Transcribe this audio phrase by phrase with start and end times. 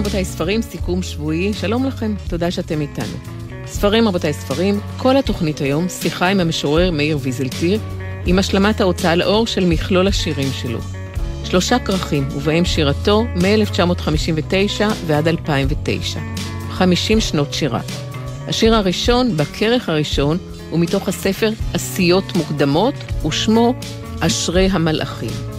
[0.00, 3.16] רבותיי, ספרים, סיכום שבועי, שלום לכם, תודה שאתם איתנו.
[3.66, 7.80] ספרים רבותיי, ספרים, כל התוכנית היום, שיחה עם המשורר מאיר ויזלטיר,
[8.26, 10.78] עם השלמת ההוצאה לאור של מכלול השירים שלו.
[11.44, 16.20] שלושה כרכים, ובהם שירתו מ-1959 ועד 2009.
[16.70, 17.80] 50 שנות שירה.
[18.48, 20.38] השיר הראשון, בכרך הראשון,
[20.70, 22.94] הוא מתוך הספר עשיות מוקדמות,
[23.26, 23.74] ושמו
[24.20, 25.49] אשרי המלאכים.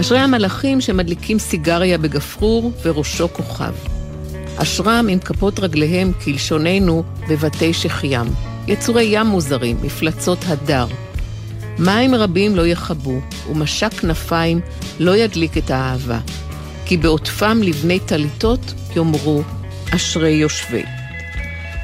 [0.00, 3.72] אשרי המלאכים שמדליקים סיגריה בגפרור וראשו כוכב.
[4.56, 8.26] אשרם עם כפות רגליהם, כלשוננו, בבתי שחיים.
[8.66, 10.86] יצורי ים מוזרים, מפלצות הדר.
[11.78, 14.60] מים רבים לא יכבו, ומשק כנפיים
[14.98, 16.18] לא ידליק את האהבה.
[16.86, 19.42] כי בעוטפם לבני טליתות יאמרו,
[19.94, 20.84] אשרי יושבי.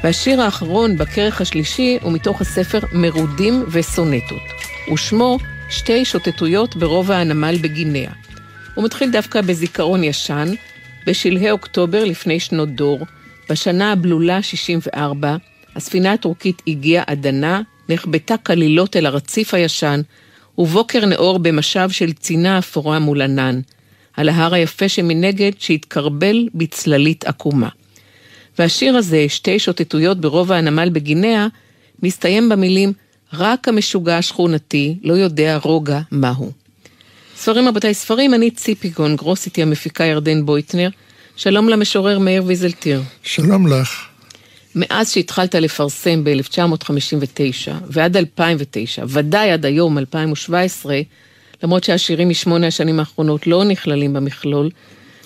[0.03, 4.41] והשיר האחרון בכרך השלישי הוא מתוך הספר מרודים וסונטות,
[4.93, 5.37] ושמו
[5.69, 8.11] שתי שוטטויות ברובע הנמל בגינאה.
[8.75, 10.47] הוא מתחיל דווקא בזיכרון ישן,
[11.07, 12.99] בשלהי אוקטובר לפני שנות דור,
[13.49, 15.35] בשנה הבלולה 64,
[15.75, 20.01] הספינה הטורקית הגיעה עד דנה, נחבטה כלילות אל הרציף הישן,
[20.57, 23.59] ובוקר נאור במשב של צינה אפורה מול ענן,
[24.17, 27.69] על ההר היפה שמנגד שהתקרבל בצללית עקומה.
[28.59, 31.47] והשיר הזה, שתי שוטטויות ברובע הנמל בגינאה,
[32.03, 32.93] מסתיים במילים
[33.33, 36.51] רק המשוגע השכונתי לא יודע רוגע מהו.
[37.35, 40.89] ספרים רבותיי, ספרים, אני ציפי גון, גרוס איתי המפיקה ירדן בויטנר.
[41.35, 43.01] שלום למשורר מאיר ויזלטיר.
[43.23, 44.05] שלום לך.
[44.75, 51.01] מאז שהתחלת לפרסם ב-1959 ועד 2009, ודאי עד היום, 2017,
[51.63, 54.69] למרות שהשירים משמונה השנים האחרונות לא נכללים במכלול,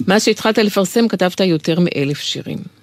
[0.07, 2.76] מאז שהתחלת לפרסם כתבת יותר מאלף שירים.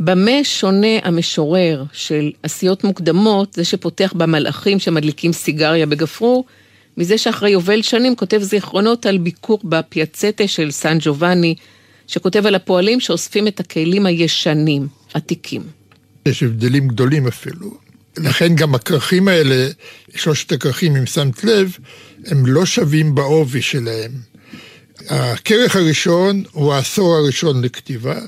[0.00, 6.44] במה שונה המשורר של עשיות מוקדמות, זה שפותח במלאכים שמדליקים סיגריה בגפרור,
[6.96, 11.54] מזה שאחרי יובל שנים כותב זיכרונות על ביקור בפיאצטה של סן ג'ובאני,
[12.06, 15.62] שכותב על הפועלים שאוספים את הכלים הישנים, עתיקים.
[16.26, 17.74] יש הבדלים גדולים אפילו.
[18.18, 19.68] לכן גם הכרכים האלה,
[20.16, 21.76] שלושת הכרכים, אם שמת לב,
[22.26, 24.10] הם לא שווים בעובי שלהם.
[25.08, 28.20] הכרך הראשון הוא העשור הראשון לכתיבה,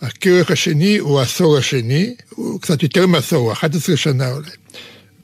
[0.00, 4.50] הכרך השני הוא העשור השני, הוא קצת יותר מעשור, הוא 11 שנה אולי.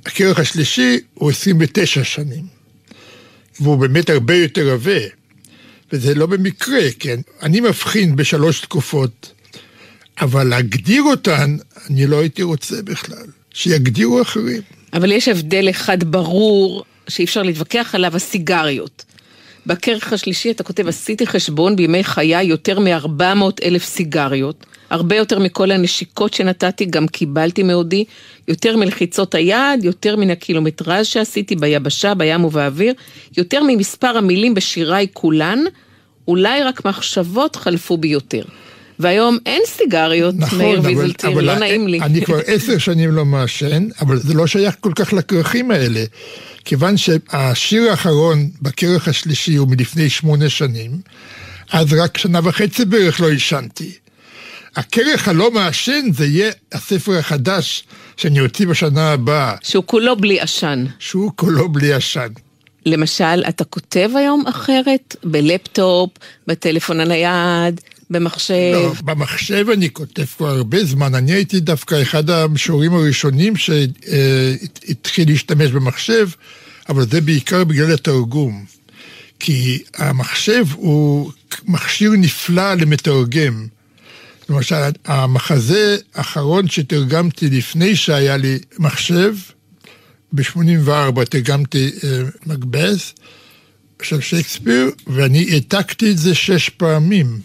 [0.07, 2.45] הכרך השלישי הוא 29 שנים,
[3.61, 5.01] והוא באמת הרבה יותר עבה,
[5.93, 7.21] וזה לא במקרה, כן?
[7.43, 9.33] אני מבחין בשלוש תקופות,
[10.21, 11.57] אבל להגדיר אותן,
[11.91, 14.63] אני לא הייתי רוצה בכלל, שיגדירו אחרים.
[14.93, 19.05] אבל יש הבדל אחד ברור, שאי אפשר להתווכח עליו, הסיגריות.
[19.67, 25.71] בכרך השלישי אתה כותב, עשיתי חשבון בימי חיי יותר מ-400 אלף סיגריות, הרבה יותר מכל
[25.71, 28.05] הנשיקות שנתתי, גם קיבלתי מעודי,
[28.49, 32.95] יותר מלחיצות היד, יותר מן הקילומטראז' שעשיתי ביבשה, בים ובאוויר,
[33.37, 35.59] יותר ממספר המילים בשיריי כולן,
[36.29, 38.43] אולי רק מחשבות חלפו בי יותר.
[38.99, 42.01] והיום אין סיגריות, נכון, מאיר ויזלטיר, לא נעים לי.
[42.01, 46.05] אני כבר עשר שנים לא מעשן, אבל זה לא שייך כל כך לכרכים האלה.
[46.67, 51.01] כיוון שהשיר האחרון בכרך השלישי הוא מלפני שמונה שנים,
[51.73, 53.93] אז רק שנה וחצי בערך לא עישנתי.
[54.77, 57.85] הכרך הלא מעשן זה יהיה הספר החדש
[58.17, 59.55] שאני אוציא בשנה הבאה.
[59.63, 60.85] שהוא כולו בלי עשן.
[60.99, 62.29] שהוא כולו בלי עשן.
[62.87, 65.17] למשל, אתה כותב היום אחרת?
[65.25, 66.11] בלפטופ,
[66.47, 67.81] בטלפון הנייד,
[68.11, 68.73] במחשב?
[68.73, 71.15] לא, במחשב אני כותב כבר הרבה זמן.
[71.15, 76.29] אני הייתי דווקא אחד המשוררים הראשונים שהתחיל להשתמש במחשב,
[76.89, 78.65] אבל זה בעיקר בגלל התרגום.
[79.41, 81.33] כי המחשב הוא
[81.65, 83.67] מכשיר נפלא למתרגם.
[84.49, 84.75] למשל,
[85.05, 89.35] המחזה האחרון שתרגמתי לפני שהיה לי מחשב,
[90.33, 93.15] ב-84 תרגמתי אה, מקבס
[94.03, 97.41] של שייקספיר, ואני העתקתי את זה שש פעמים.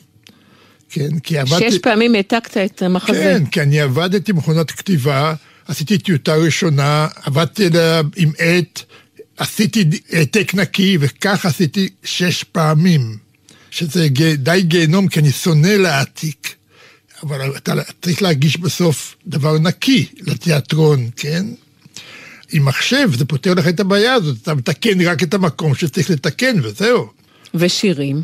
[0.92, 1.72] כן, כי עבדתי...
[1.72, 3.14] שש פעמים העתקת את המחזה.
[3.14, 5.34] כן, כי אני עבדתי במכונת כתיבה,
[5.68, 8.82] עשיתי טיוטה ראשונה, עבדתי עליה עם עט,
[9.38, 13.18] עשיתי העתק נקי, וכך עשיתי שש פעמים.
[13.72, 14.08] שזה
[14.38, 16.56] די גיהנום, כי אני שונא להעתיק.
[17.24, 21.46] אבל אתה צריך להגיש בסוף דבר נקי לתיאטרון, כן?
[22.52, 26.60] עם מחשב זה פותר לך את הבעיה הזאת, אתה מתקן רק את המקום שצריך לתקן
[26.64, 27.08] וזהו.
[27.54, 28.24] ושירים?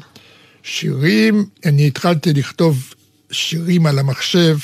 [0.68, 2.94] שירים, אני התחלתי לכתוב
[3.32, 4.58] שירים על המחשב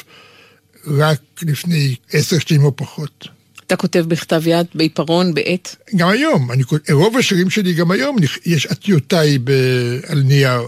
[0.88, 3.28] רק לפני עשר שנים או פחות.
[3.68, 5.76] אתה כותב בכתב יד, בעיפרון, בעט?
[5.96, 9.38] גם היום, אני, רוב השירים שלי גם היום, יש עטיותיי
[10.08, 10.62] על נייר.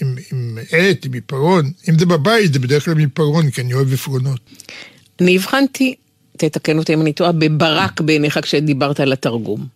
[0.00, 1.70] עם, עם עט, עם עיפרון.
[1.88, 4.40] אם זה בבית, זה בדרך כלל עם עיפרון, כי אני אוהב עפרונות.
[5.20, 5.94] אני הבחנתי,
[6.36, 9.66] תתקן אותי אם אני טועה, בברק בעיניך כשדיברת על התרגום.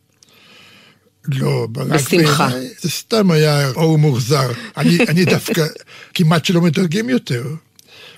[1.28, 2.48] לא, ברק בשמחה.
[2.48, 4.50] בעיניי זה סתם היה אור מוחזר.
[4.76, 5.66] אני, אני דווקא
[6.14, 7.44] כמעט שלא מתרגם יותר.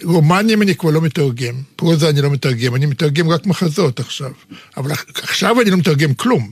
[0.02, 4.31] רומנים אני כבר לא מתרגם, פרוזה אני לא מתרגם, אני מתרגם רק מחזות עכשיו.
[4.76, 6.50] אבל עכשיו אני לא מתרגם כלום.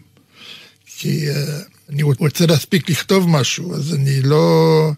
[0.99, 1.35] כי uh,
[1.91, 4.91] אני רוצה להספיק לכתוב משהו, אז אני לא...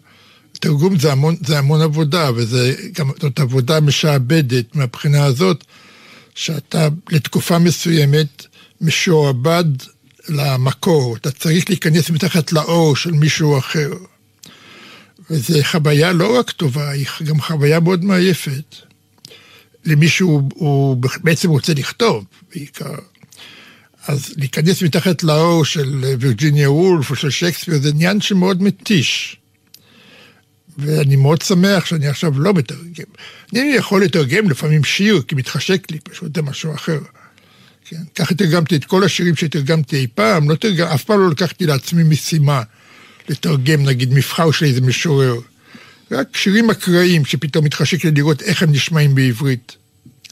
[0.59, 5.63] תרגום זה המון, זה המון עבודה, וזה גם, זאת עבודה משעבדת מהבחינה הזאת,
[6.35, 8.45] שאתה לתקופה מסוימת
[8.81, 9.65] משועבד
[10.29, 13.89] למקור, אתה צריך להיכנס מתחת לאור של מישהו אחר.
[15.29, 18.75] וזו חוויה לא רק טובה, היא גם חוויה מאוד מעייפת.
[19.85, 22.25] למי שהוא בעצם רוצה לכתוב,
[22.55, 22.95] בעיקר.
[24.07, 29.37] אז להיכנס מתחת לאור של וירג'יניה וולף או של שייקספיר זה עניין שמאוד מתיש.
[30.77, 33.09] ואני מאוד שמח שאני עכשיו לא מתרגם.
[33.53, 36.99] אני יכול לתרגם לפעמים שיר, כי מתחשק לי, פשוט זה משהו אחר.
[37.89, 41.65] כן, ככה תרגמתי את כל השירים שתרגמתי אי פעם, לא תרגם, אף פעם לא לקחתי
[41.65, 42.61] לעצמי משימה
[43.29, 45.35] לתרגם, נגיד, מבחר של איזה משורר.
[46.11, 49.75] רק שירים אקראיים שפתאום מתחשק לי לראות איך הם נשמעים בעברית.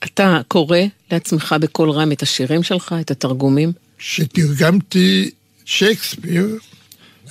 [0.03, 0.77] אתה קורא
[1.11, 3.71] לעצמך בקול רם את השירים שלך, את התרגומים?
[3.97, 5.31] כשתרגמתי
[5.65, 6.57] שייקספיר,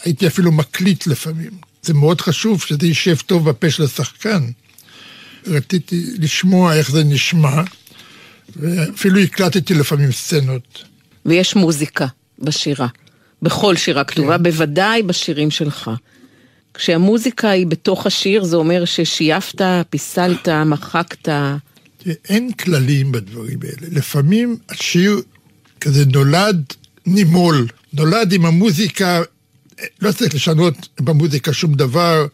[0.05, 1.51] הייתי אפילו מקליט לפעמים.
[1.83, 4.47] זה מאוד חשוב שזה יישב טוב בפה של השחקן.
[5.47, 7.63] רציתי לשמוע איך זה נשמע,
[8.57, 10.85] ואפילו הקלטתי לפעמים סצנות.
[11.27, 12.07] ויש מוזיקה
[12.39, 12.87] בשירה,
[13.43, 14.43] בכל שירה כתובה, כן.
[14.43, 15.91] בוודאי בשירים שלך.
[16.75, 21.29] כשהמוזיקה היא בתוך השיר, זה אומר ששייפת, פיסלת, מחקת.
[22.29, 23.89] אין כללים בדברים האלה.
[23.93, 25.21] לפעמים השיר
[25.81, 26.73] כזה נולד
[27.07, 29.23] נימול, נולד עם המוזיקה,
[30.03, 32.27] לא צריך לשנות במוזיקה שום דבר,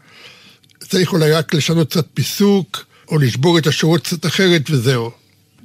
[0.81, 5.11] צריך אולי רק לשנות קצת פיסוק, או לשבור את השורות קצת אחרת וזהו.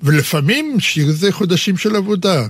[0.03, 2.47] ולפעמים שיר זה חודשים של עבודה.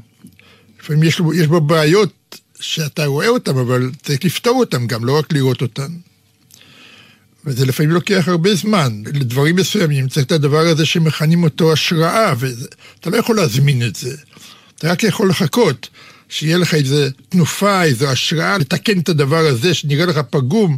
[0.80, 5.34] לפעמים יש, יש בו בעיות שאתה רואה אותן, אבל צריך לפתור אותן גם, לא רק
[5.34, 5.88] לראות אותן.
[7.46, 9.04] וזה לפעמים לוקח הרבה זמן.
[9.14, 14.16] לדברים מסוימים צריך את הדבר הזה שמכנים אותו השראה, ואתה לא יכול להזמין את זה.
[14.76, 15.90] אתה רק יכול לחכות
[16.30, 20.78] שיהיה לך איזו תנופה, איזו השראה, לתקן את הדבר הזה שנראה לך פגום.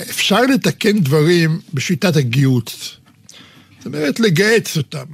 [0.00, 2.96] אפשר לתקן דברים בשיטת הגיוץ.
[3.78, 5.04] זאת אומרת, לגהץ אותם.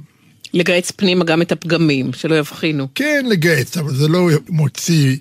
[0.53, 2.87] לגהץ פנימה גם את הפגמים, שלא יבחינו.
[2.95, 5.17] כן, לגהץ, אבל זה לא מוציא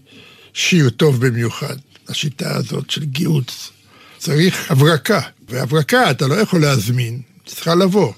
[0.55, 1.77] שיר טוב במיוחד,
[2.09, 3.71] השיטה הזאת של גיהוץ.
[4.19, 8.13] צריך הברקה, והברקה אתה לא יכול להזמין, צריכה לבוא.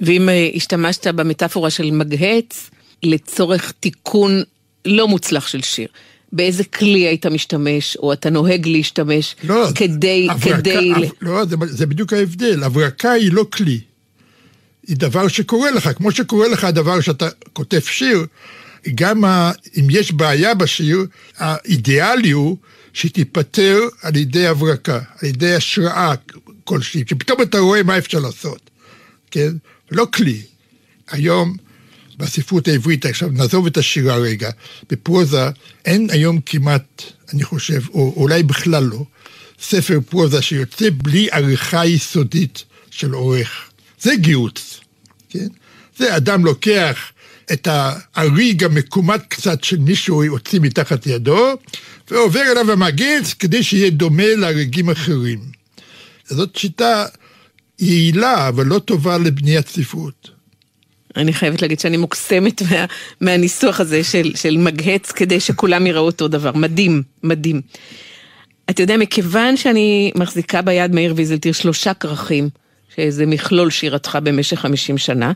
[0.00, 2.70] ואם אה, השתמשת במטאפורה של מגהץ
[3.02, 4.42] לצורך תיקון
[4.84, 5.88] לא מוצלח של שיר,
[6.32, 10.28] באיזה כלי היית משתמש, או אתה נוהג להשתמש לא, כדי...
[10.30, 10.92] הברקה, כדי...
[11.20, 13.80] לא, זה, זה בדיוק ההבדל, הברקה היא לא כלי.
[14.88, 18.26] היא דבר שקורה לך, כמו שקורה לך הדבר שאתה כותב שיר,
[18.94, 21.06] גם ה, אם יש בעיה בשיר,
[21.38, 22.56] האידיאלי הוא
[22.92, 26.14] שהיא תיפתר על ידי הברקה, על ידי השראה
[26.64, 28.70] כלשהי, שפתאום אתה רואה מה אפשר לעשות,
[29.30, 29.52] כן?
[29.90, 30.42] לא כלי.
[31.10, 31.56] היום,
[32.16, 34.50] בספרות העברית, עכשיו נעזוב את השירה רגע,
[34.90, 35.50] בפרוזה
[35.84, 37.02] אין היום כמעט,
[37.32, 39.04] אני חושב, או אולי בכלל לא,
[39.62, 43.65] ספר פרוזה שיוצא בלי עריכה יסודית של עורך.
[44.00, 44.80] זה גיוץ,
[45.28, 45.46] כן?
[45.96, 47.12] זה אדם לוקח
[47.52, 51.54] את האריג המקומט קצת של מישהו הוציא מתחת ידו,
[52.10, 55.38] ועובר אליו המגץ כדי שיהיה דומה להריגים אחרים.
[56.26, 57.04] זאת שיטה
[57.78, 60.30] יעילה, אבל לא טובה לבניית ספרות.
[61.16, 62.84] אני חייבת להגיד שאני מוקסמת מה,
[63.20, 66.52] מהניסוח הזה של, של מגהץ כדי שכולם יראו אותו דבר.
[66.52, 67.60] מדהים, מדהים.
[68.70, 72.48] אתה יודע, מכיוון שאני מחזיקה ביד מאיר ויזלטיר שלושה כרכים,
[72.96, 75.32] שזה מכלול שירתך במשך 50 שנה,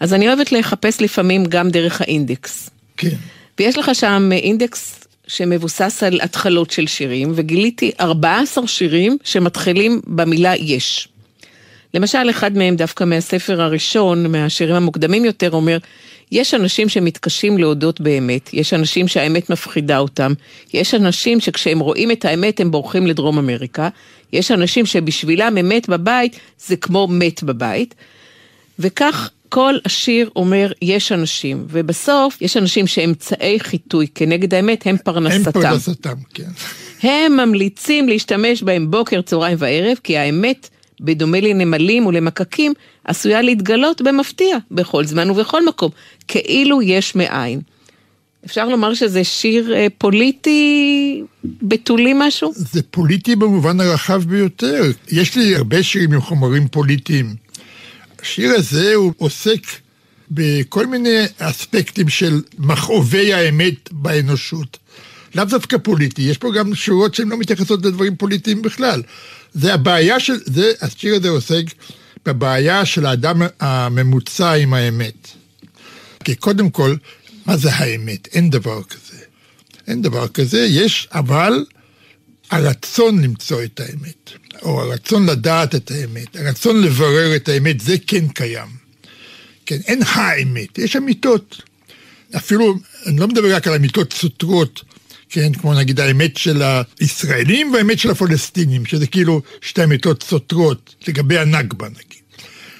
[0.00, 2.70] אז אני אוהבת לחפש לפעמים גם דרך האינדקס.
[2.96, 3.16] כן.
[3.58, 11.08] ויש לך שם אינדקס שמבוסס על התחלות של שירים, וגיליתי 14 שירים שמתחילים במילה יש.
[11.94, 15.78] למשל, אחד מהם דווקא מהספר הראשון, מהשירים המוקדמים יותר, אומר,
[16.32, 20.32] יש אנשים שמתקשים להודות באמת, יש אנשים שהאמת מפחידה אותם,
[20.74, 23.88] יש אנשים שכשהם רואים את האמת הם בורחים לדרום אמריקה,
[24.32, 27.94] יש אנשים שבשבילם אמת בבית זה כמו מת בבית,
[28.78, 35.42] וכך כל השיר אומר, יש אנשים, ובסוף יש אנשים שאמצעי חיטוי כנגד האמת הם פרנסתם.
[35.46, 36.48] הם פרנסתם, כן.
[37.02, 40.68] הם ממליצים להשתמש בהם בוקר, צהריים וערב, כי האמת,
[41.00, 42.72] בדומה לנמלים ולמקקים,
[43.04, 45.90] עשויה להתגלות במפתיע, בכל זמן ובכל מקום,
[46.28, 47.60] כאילו יש מאין.
[48.48, 52.52] אפשר לומר שזה שיר אה, פוליטי בתולי משהו?
[52.54, 54.82] זה פוליטי במובן הרחב ביותר.
[55.08, 57.34] יש לי הרבה שירים עם חומרים פוליטיים.
[58.22, 59.60] השיר הזה הוא עוסק
[60.30, 64.78] בכל מיני אספקטים של מכאובי האמת באנושות.
[65.34, 69.02] לאו דווקא פוליטי, יש פה גם שורות שהן לא מתייחסות לדברים פוליטיים בכלל.
[69.52, 71.64] זה הבעיה של, זה, השיר הזה עוסק
[72.26, 75.28] בבעיה של האדם הממוצע עם האמת.
[76.24, 76.94] כי קודם כל,
[77.48, 78.28] מה זה האמת?
[78.34, 79.18] אין דבר כזה.
[79.86, 81.64] אין דבר כזה, יש אבל
[82.50, 84.30] הרצון למצוא את האמת,
[84.62, 88.68] או הרצון לדעת את האמת, הרצון לברר את האמת, זה כן קיים.
[89.66, 91.62] כן, אין האמת, יש אמיתות.
[92.36, 92.74] אפילו,
[93.06, 94.82] אני לא מדבר רק על אמיתות סותרות,
[95.28, 96.62] כן, כמו נגיד האמת של
[97.00, 102.22] הישראלים והאמת של הפלסטינים, שזה כאילו שתי אמיתות סותרות לגבי הנכבה נגיד.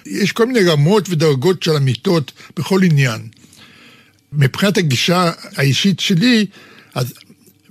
[0.06, 3.28] יש כל מיני רמות ודרגות של אמיתות בכל עניין.
[4.32, 6.46] מבחינת הגישה האישית שלי,
[6.94, 7.12] אז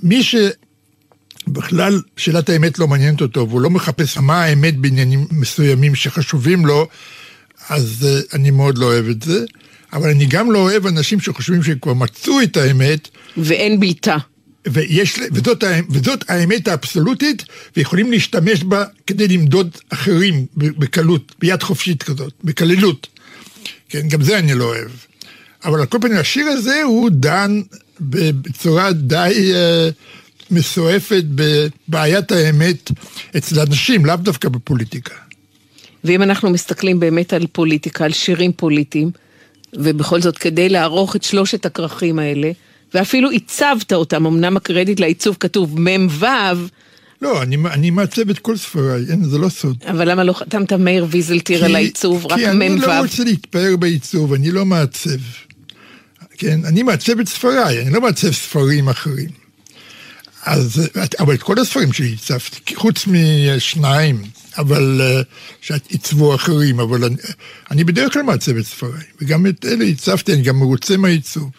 [0.04, 6.66] מי שבכלל שאלת האמת לא מעניינת אותו, והוא לא מחפש מה האמת בעניינים מסוימים שחשובים
[6.66, 6.88] לו,
[7.70, 9.46] אז אה, אני מאוד לא אוהב את זה.
[9.94, 13.10] אבל אני גם לא אוהב אנשים שחושבים שהם כבר מצאו את האמת.
[13.38, 14.18] ואין בלתה.
[14.68, 17.44] ויש, וזאת, וזאת האמת האבסולוטית,
[17.78, 23.08] ויכולים להשתמש בה כדי למדוד אחרים בקלות, ביד חופשית כזאת, בקלילות.
[23.90, 24.90] כן, גם זה אני לא אוהב.
[25.66, 27.62] אבל על כל פנים, השיר הזה הוא דן
[28.00, 29.94] בצורה די uh,
[30.52, 32.92] מסועפת בבעיית האמת
[33.38, 35.14] אצל אנשים, לאו דווקא בפוליטיקה.
[36.04, 39.12] ואם אנחנו מסתכלים באמת על פוליטיקה, על שירים פוליטיים,
[39.74, 42.52] ובכל זאת, כדי לערוך את שלושת הכרכים האלה,
[42.94, 46.26] ואפילו עיצבת אותם, אמנם הקרדיט לעיצוב כתוב מ"ו,
[47.22, 49.78] לא, אני, אני מעצב את כל ספריי, אין, זה לא סוד.
[49.88, 52.38] אבל למה לא חתמת מאיר ויזלטיר על העיצוב, רק מ"ו?
[52.38, 55.20] כי אני לא רוצה להתפאר בעיצוב, אני לא מעצב.
[56.38, 59.30] כן, אני מעצב את ספריי, אני לא מעצב ספרים אחרים.
[60.46, 60.90] אז,
[61.20, 64.24] אבל את כל הספרים שלי הצבתי, חוץ משניים,
[64.58, 65.22] אבל אה,
[65.62, 67.16] שעיצבו אחרים, אבל אני,
[67.72, 71.50] אני בדרך כלל מעצב את ספריי, וגם את אלה הצבתי, אני גם מרוצה מהעיצוב.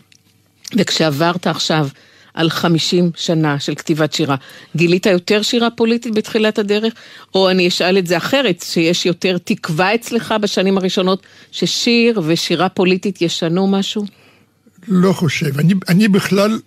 [0.76, 1.88] וכשעברת עכשיו
[2.34, 4.36] על 50 שנה של כתיבת שירה,
[4.76, 6.94] גילית יותר שירה פוליטית בתחילת הדרך?
[7.34, 13.22] או אני אשאל את זה אחרת, שיש יותר תקווה אצלך בשנים הראשונות ששיר ושירה פוליטית
[13.22, 14.04] ישנו משהו?
[14.88, 15.58] לא חושב.
[15.58, 16.60] אני, אני בכלל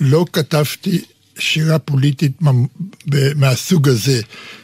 [0.00, 1.04] לא כתבתי
[1.38, 2.32] שירה פוליטית
[3.36, 4.20] מהסוג הזה.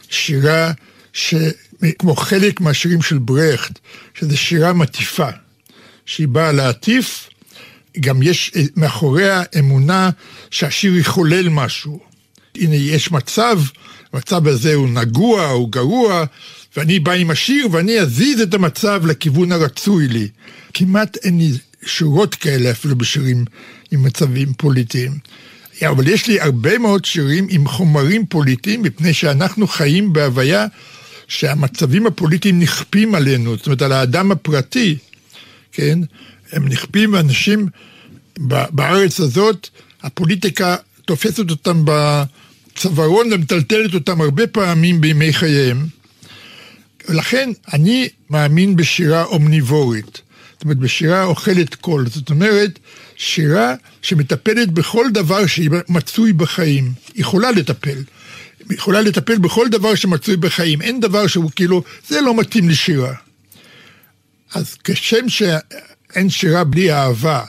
[0.09, 0.71] שירה
[1.13, 3.79] שכמו חלק מהשירים של ברכט,
[4.13, 5.29] שזה שירה מטיפה,
[6.05, 7.29] שהיא באה להטיף,
[7.99, 10.09] גם יש מאחוריה אמונה
[10.51, 11.99] שהשיר יחולל משהו.
[12.55, 13.59] הנה, יש מצב,
[14.13, 16.25] המצב הזה הוא נגוע, הוא גרוע,
[16.77, 20.27] ואני בא עם השיר ואני אזיז את המצב לכיוון הרצוי לי.
[20.73, 21.51] כמעט אין לי
[21.85, 23.45] שורות כאלה אפילו בשירים
[23.91, 25.11] עם מצבים פוליטיים.
[25.87, 30.65] אבל יש לי הרבה מאוד שירים עם חומרים פוליטיים, מפני שאנחנו חיים בהוויה
[31.27, 34.97] שהמצבים הפוליטיים נכפים עלינו, זאת אומרת, על האדם הפרטי,
[35.71, 35.99] כן?
[36.51, 37.67] הם נכפים, ואנשים
[38.71, 39.69] בארץ הזאת,
[40.03, 45.85] הפוליטיקה תופסת אותם בצווארון ומטלטלת אותם הרבה פעמים בימי חייהם.
[47.09, 50.21] ולכן אני מאמין בשירה אומניבורית.
[50.59, 52.09] זאת אומרת, בשירה אוכלת קול.
[52.09, 52.79] זאת אומרת,
[53.15, 56.91] שירה שמטפלת בכל דבר שמצוי בחיים.
[57.15, 58.03] יכולה לטפל.
[58.71, 60.81] יכולה לטפל בכל דבר שמצוי בחיים.
[60.81, 63.13] אין דבר שהוא כאילו, זה לא מתאים לשירה.
[64.53, 67.43] אז כשם שאין שירה בלי אהבה,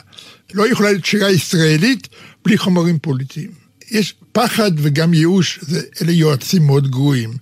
[0.53, 2.07] לא יכולה להיות שירה ישראלית
[2.45, 3.51] בלי חומרים פוליטיים.
[3.89, 5.59] יש פחד וגם ייאוש,
[6.01, 7.33] אלה יועצים מאוד גרועים.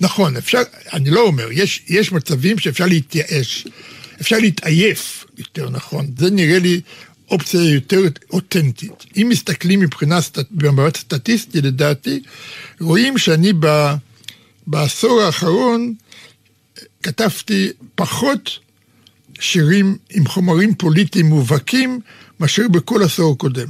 [0.00, 0.62] נכון, אפשר,
[0.92, 3.66] אני לא אומר, יש, יש מצבים שאפשר להתייאש,
[4.20, 6.06] אפשר להתעייף, יותר נכון.
[6.18, 6.80] זה נראה לי
[7.30, 9.04] אופציה יותר אותנטית.
[9.16, 12.22] אם מסתכלים מבחינה, סטט, במבט סטטיסטי, לדעתי,
[12.80, 13.94] רואים שאני ב,
[14.66, 15.94] בעשור האחרון
[17.02, 18.58] כתבתי פחות
[19.40, 22.00] שירים עם חומרים פוליטיים מובהקים
[22.40, 23.66] מאשר בכל עשור קודם.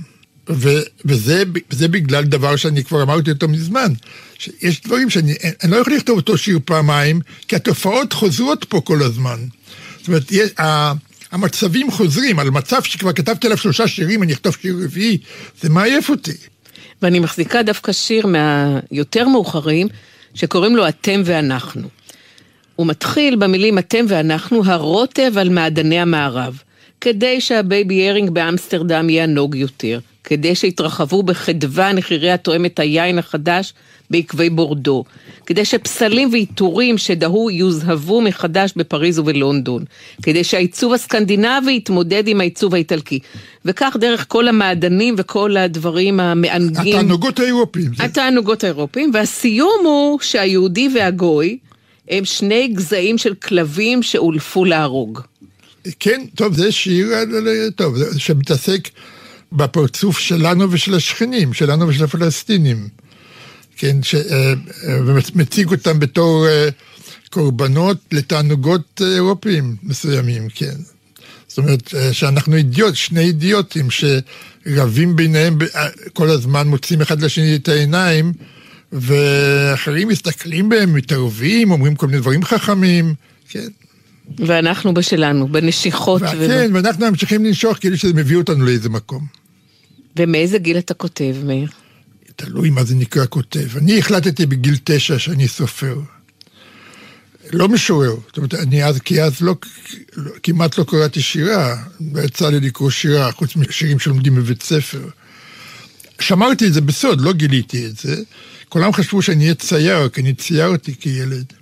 [0.50, 0.68] ו,
[1.04, 3.92] וזה, בגלל דבר שאני כבר אמרתי אותו מזמן,
[4.38, 5.34] שיש דברים שאני
[5.68, 9.38] לא יכול לכתוב אותו שיר פעמיים, כי התופעות חוזרות פה כל הזמן.
[10.04, 10.50] זאת אומרת, יש,
[11.32, 15.18] המצבים חוזרים, על מצב שכבר כתבתי עליו שלושה שירים, אני אכתוב שיר רביעי,
[15.60, 16.36] זה מעייף אותי.
[17.02, 19.88] ואני מחזיקה דווקא שיר מהיותר מאוחרים,
[20.34, 21.88] שקוראים לו אתם ואנחנו.
[22.76, 26.62] הוא מתחיל במילים אתם ואנחנו, הרוטב על מעדני המערב.
[27.00, 33.74] כדי שה baby herring באמסטרדם יהיה ענוג יותר, כדי שיתרחבו בחדווה נחירי הטועם היין החדש
[34.10, 35.04] ביקבי בורדו,
[35.46, 39.84] כדי שפסלים ועיטורים שדהו יוזהבו מחדש בפריז ובלונדון,
[40.22, 43.18] כדי שהעיצוב הסקנדינבי יתמודד עם העיצוב האיטלקי,
[43.64, 46.96] וכך דרך כל המעדנים וכל הדברים המענגים.
[46.96, 47.90] התענוגות האירופיים.
[47.98, 51.58] התענוגות האירופיים, והסיום הוא שהיהודי והגוי
[52.08, 55.20] הם שני גזעים של כלבים שאולפו להרוג.
[56.00, 57.08] כן, טוב, זה שיר,
[57.76, 58.88] טוב, שמתעסק
[59.52, 62.88] בפרצוף שלנו ושל השכנים, שלנו ושל הפלסטינים.
[63.76, 64.14] כן, ש,
[65.06, 66.46] ומציג אותם בתור
[67.30, 70.74] קורבנות לתענוגות אירופיים מסוימים, כן.
[71.48, 75.58] זאת אומרת, שאנחנו אידיוט, שני אידיוטים שרבים ביניהם
[76.12, 78.32] כל הזמן, מוצאים אחד לשני את העיניים,
[78.92, 83.14] ואחרים מסתכלים בהם, מתערבים, אומרים כל מיני דברים חכמים,
[83.48, 83.68] כן.
[84.38, 86.22] ואנחנו בשלנו, בנשיכות.
[86.22, 86.54] כן, ולא...
[86.72, 89.26] ואנחנו ממשיכים לנשוך כאילו שזה מביא אותנו לאיזה מקום.
[90.18, 91.68] ומאיזה גיל אתה כותב, מאיר?
[92.36, 93.76] תלוי מה זה נקרא כותב.
[93.76, 96.00] אני החלטתי בגיל תשע שאני סופר.
[97.52, 99.54] לא משורר, זאת אומרת, אני אז, כי אז לא,
[100.16, 101.76] לא, כמעט לא קראתי שירה,
[102.14, 105.08] לא יצא לי לקרוא שירה, חוץ משירים שלומדים בבית ספר.
[106.20, 108.22] שמרתי את זה בסוד, לא גיליתי את זה.
[108.68, 111.52] כולם חשבו שאני אהיה צייר, כי אני ציירתי כילד.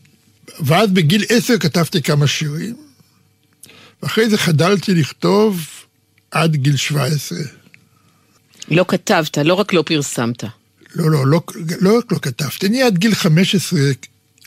[0.60, 2.76] ואז בגיל עשר כתבתי כמה שירים,
[4.02, 5.66] ואחרי זה חדלתי לכתוב
[6.30, 7.38] עד גיל שבע עשרה.
[8.68, 10.44] לא כתבת, לא רק לא פרסמת.
[10.94, 11.40] לא, לא, לא,
[11.80, 13.80] לא רק לא כתבתי, אני עד גיל חמש עשרה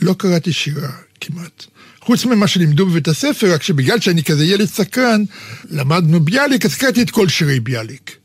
[0.01, 1.65] לא קראתי שירה כמעט.
[2.01, 5.23] חוץ ממה שלימדו בבית הספר, רק שבגלל שאני כזה ילד סקרן,
[5.69, 8.17] למדנו ביאליק, אז קראתי את כל שירי ביאליק.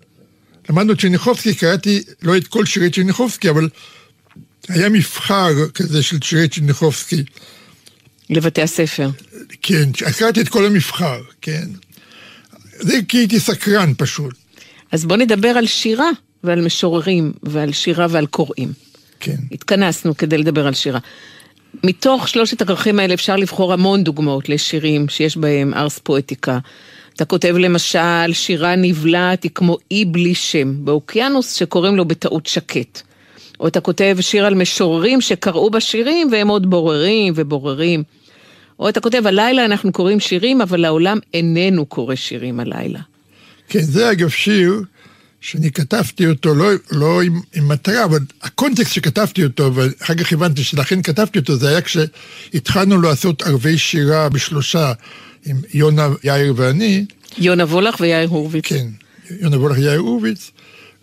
[0.69, 3.69] למדנו צ'רניחובסקי, קראתי לא את כל שירי צ'רניחובסקי, אבל
[4.69, 7.25] היה מבחר כזה של שירי צ'רניחובסקי.
[8.31, 9.11] לבתי הספר.
[9.63, 11.69] כן, קראתי את כל המבחר, כן.
[12.81, 14.35] זה כי הייתי סקרן פשוט.
[14.93, 16.11] אז בוא נדבר על שירה
[16.45, 18.73] ועל משוררים ועל שירה ועל קוראים.
[19.21, 19.37] כן.
[19.53, 20.99] התכנסנו כדי לדבר על שירה.
[21.85, 26.59] מתוך שלושת הכרכים האלה אפשר לבחור המון דוגמאות לשירים שיש בהם ארס פואטיקה.
[27.17, 33.03] אתה כותב למשל, שירה נבלעת היא כמו אי בלי שם, באוקיינוס שקוראים לו בטעות שקט.
[33.61, 38.03] או אתה כותב שיר על משוררים שקראו בשירים והם עוד בוררים ובוררים.
[38.79, 43.01] או אתה כותב, הלילה אנחנו קוראים שירים, אבל העולם איננו קורא שירים הלילה.
[43.69, 44.83] כן, זה אגב שיר
[45.41, 50.65] שאני כתבתי אותו לא, לא עם, עם מטרה, אבל הקונטקסט שכתבתי אותו, ואחר כך הבנתי
[50.65, 54.93] שלכן כתבתי אותו, זה היה כשהתחלנו לעשות ערבי שירה בשלושה,
[55.47, 57.05] עם יונה, יאיר ואני.
[57.39, 58.65] יונה וולך ויאיר הורוביץ.
[58.67, 58.87] כן,
[59.41, 60.51] יונה וולך ויאיר הורוביץ.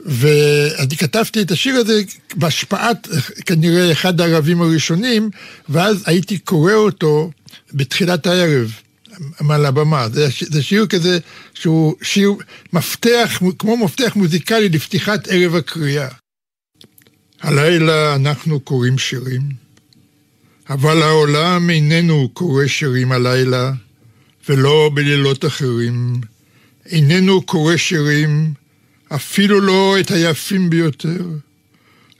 [0.05, 2.01] ואני כתבתי את השיר הזה
[2.35, 3.07] בהשפעת
[3.45, 5.29] כנראה אחד הערבים הראשונים,
[5.69, 7.31] ואז הייתי קורא אותו
[7.73, 8.71] בתחילת הערב.
[9.41, 10.09] מעל הבמה.
[10.09, 11.19] זה, זה שיר כזה
[11.53, 12.33] שהוא שיר
[12.73, 16.07] מפתח, כמו מפתח מוזיקלי לפתיחת ערב הקריאה.
[17.41, 19.41] הלילה אנחנו קוראים שירים,
[20.69, 23.71] אבל העולם איננו קורא שירים הלילה,
[24.49, 26.21] ולא בלילות אחרים.
[26.85, 28.53] איננו קורא שירים,
[29.15, 31.21] אפילו לא את היפים ביותר.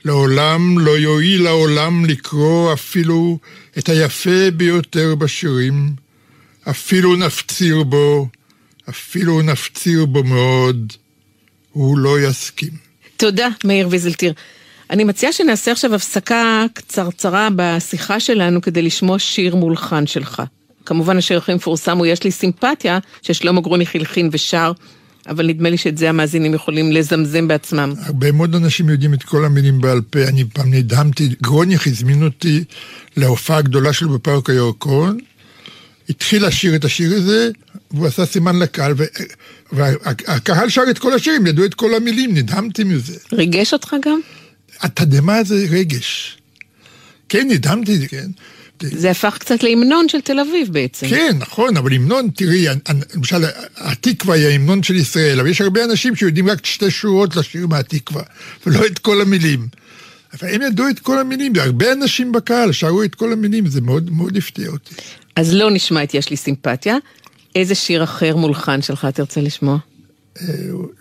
[0.04, 3.38] לעולם לא יועיל העולם לקרוא אפילו
[3.78, 5.92] את היפה ביותר בשירים.
[6.70, 8.28] אפילו נפציר בו,
[8.88, 10.92] אפילו נפציר בו מאוד,
[11.72, 12.70] הוא לא יסכים.
[13.16, 14.32] תודה, מאיר ויזלטיר.
[14.90, 20.42] אני מציעה שנעשה עכשיו הפסקה קצרצרה בשיחה שלנו כדי לשמוע שיר מולחן שלך.
[20.86, 24.72] כמובן השיר הכי מפורסם הוא "יש לי סימפתיה", ששלמה גרוניך הלחין ושר,
[25.28, 27.92] אבל נדמה לי שאת זה המאזינים יכולים לזמזם בעצמם.
[27.98, 30.22] הרבה מאוד אנשים יודעים את כל המילים בעל פה.
[30.22, 32.64] אני פעם נדהמתי, גרוניך הזמין אותי
[33.16, 35.18] להופעה גדולה שלו בפארק הירקון,
[36.08, 37.50] התחיל לשיר את השיר הזה,
[37.90, 38.94] והוא עשה סימן לקהל,
[39.72, 43.16] והקהל שר את כל השירים, ידעו את כל המילים, נדהמתי מזה.
[43.32, 44.20] ריגש אותך גם?
[44.80, 46.38] התדהמה זה רגש.
[47.28, 48.30] כן, נדהמתי, כן.
[48.82, 51.08] זה הפך קצת להמנון של תל אביב בעצם.
[51.08, 52.66] כן, נכון, אבל המנון, תראי,
[53.14, 53.44] למשל,
[53.76, 58.22] התקווה היא ההמנון של ישראל, אבל יש הרבה אנשים שיודעים רק שתי שורות לשיר מהתקווה,
[58.66, 59.68] ולא את כל המילים.
[60.32, 64.10] אבל הם ידעו את כל המילים, והרבה אנשים בקהל שרו את כל המילים, זה מאוד
[64.10, 64.94] מאוד הפתיע אותי.
[65.38, 66.96] אז לא נשמע את יש לי סימפתיה.
[67.54, 69.78] איזה שיר אחר מולחן שלך תרצה לשמוע?
[70.40, 70.44] אה,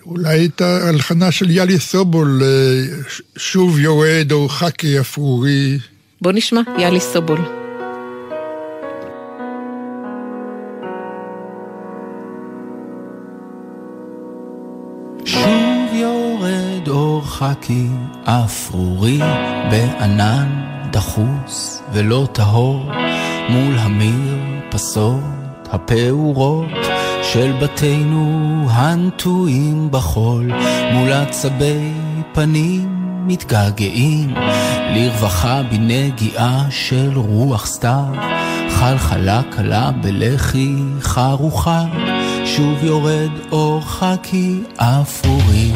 [0.06, 2.84] אולי את ההלחנה של יאלי סובול, אה,
[3.38, 5.80] שוב יורד אורך כיפרורי.
[6.22, 7.40] בוא נשמע, יאלי סובול.
[15.26, 19.20] שוב יורד אורך כאפרורי
[19.72, 20.48] בענן
[20.92, 23.07] דחוס ולא טהור
[23.50, 25.22] מול המרפסות
[25.72, 26.66] הפעורות
[27.24, 30.52] של בתינו הנטועים בחול,
[30.94, 31.92] מול עצבי
[32.34, 34.34] פנים מתגעגעים
[34.96, 38.14] לרווחה בנגיעה של רוח סתיו,
[38.70, 41.84] חלחלה קלה בלחי חרוכה,
[42.46, 45.72] שוב יורד אור חכי אפורי.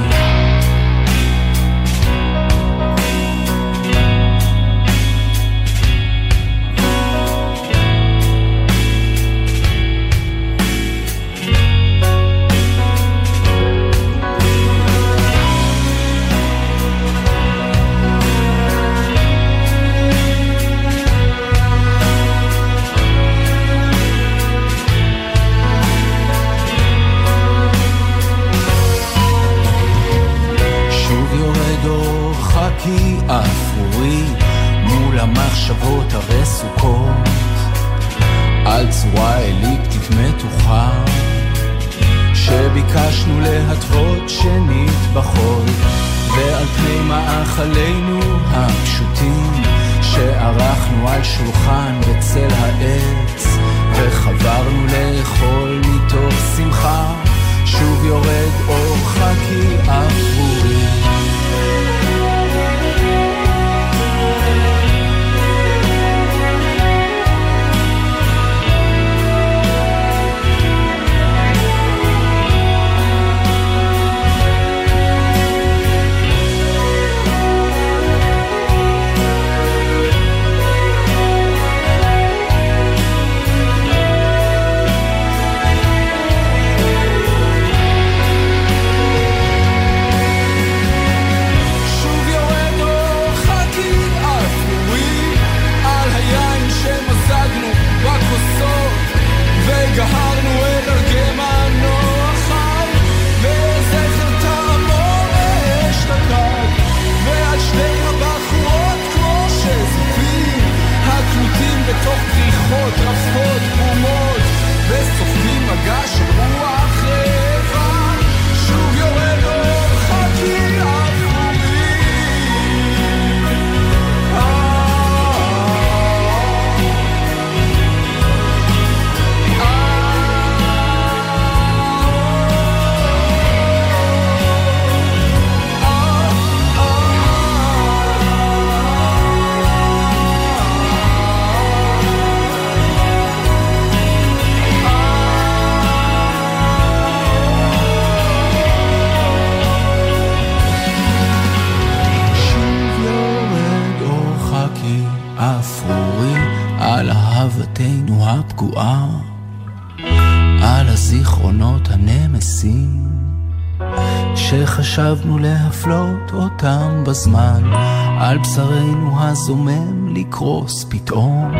[168.41, 171.51] בשרנו הזומם לקרוס פתאום,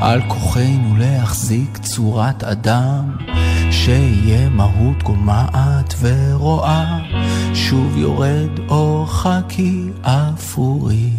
[0.00, 3.16] על כוחנו להחזיק צורת אדם,
[3.70, 6.98] שיהיה מהות גומעת ורואה,
[7.54, 11.10] שוב יורד אור חכי אפורי.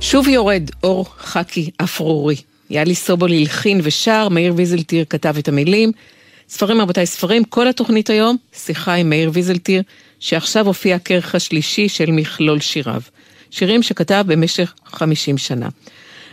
[0.00, 2.49] שוב יורד אור חכי אפרורי.
[2.70, 5.92] יאלי סובול הלחין ושר, מאיר ויזלטיר כתב את המילים.
[6.48, 9.82] ספרים רבותיי, ספרים, כל התוכנית היום, שיחה עם מאיר ויזלטיר,
[10.20, 13.00] שעכשיו הופיע הכרך השלישי של מכלול שיריו.
[13.50, 15.68] שירים שכתב במשך 50 שנה.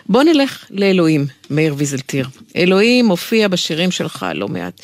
[0.09, 2.27] בוא נלך לאלוהים, מאיר ויזלטיר.
[2.55, 4.81] אלוהים מופיע בשירים שלך לא מעט.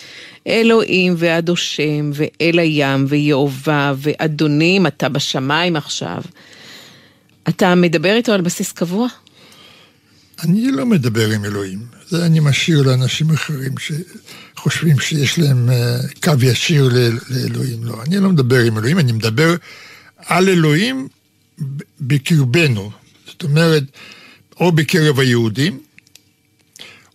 [0.47, 6.21] אלוהים ועד השם, ואל הים, ויהובה, ואדונים, אתה בשמיים עכשיו.
[7.49, 9.07] אתה מדבר איתו על בסיס קבוע?
[10.43, 11.79] אני לא מדבר עם אלוהים.
[12.09, 16.89] זה אני משאיר לאנשים אחרים שחושבים שיש להם אה, קו ישיר
[17.29, 17.83] לאלוהים.
[17.83, 19.55] לא, אני לא מדבר עם אלוהים, אני מדבר
[20.17, 21.07] על אלוהים
[22.01, 22.91] בקרבנו.
[23.27, 23.83] זאת אומרת,
[24.59, 25.79] או בקרב היהודים,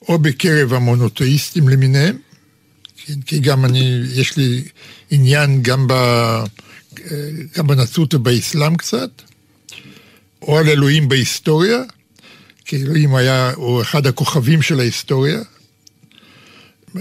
[0.08, 2.16] או בקרב המונותאיסטים למיניהם,
[2.96, 4.64] כן, כי גם אני, יש לי
[5.10, 6.44] עניין גם, ב, אה,
[7.56, 9.10] גם בנצרות ובאסלאם קצת,
[10.42, 11.82] או על אלוהים בהיסטוריה,
[12.68, 15.40] כי אלוהים היה, הוא אחד הכוכבים של ההיסטוריה,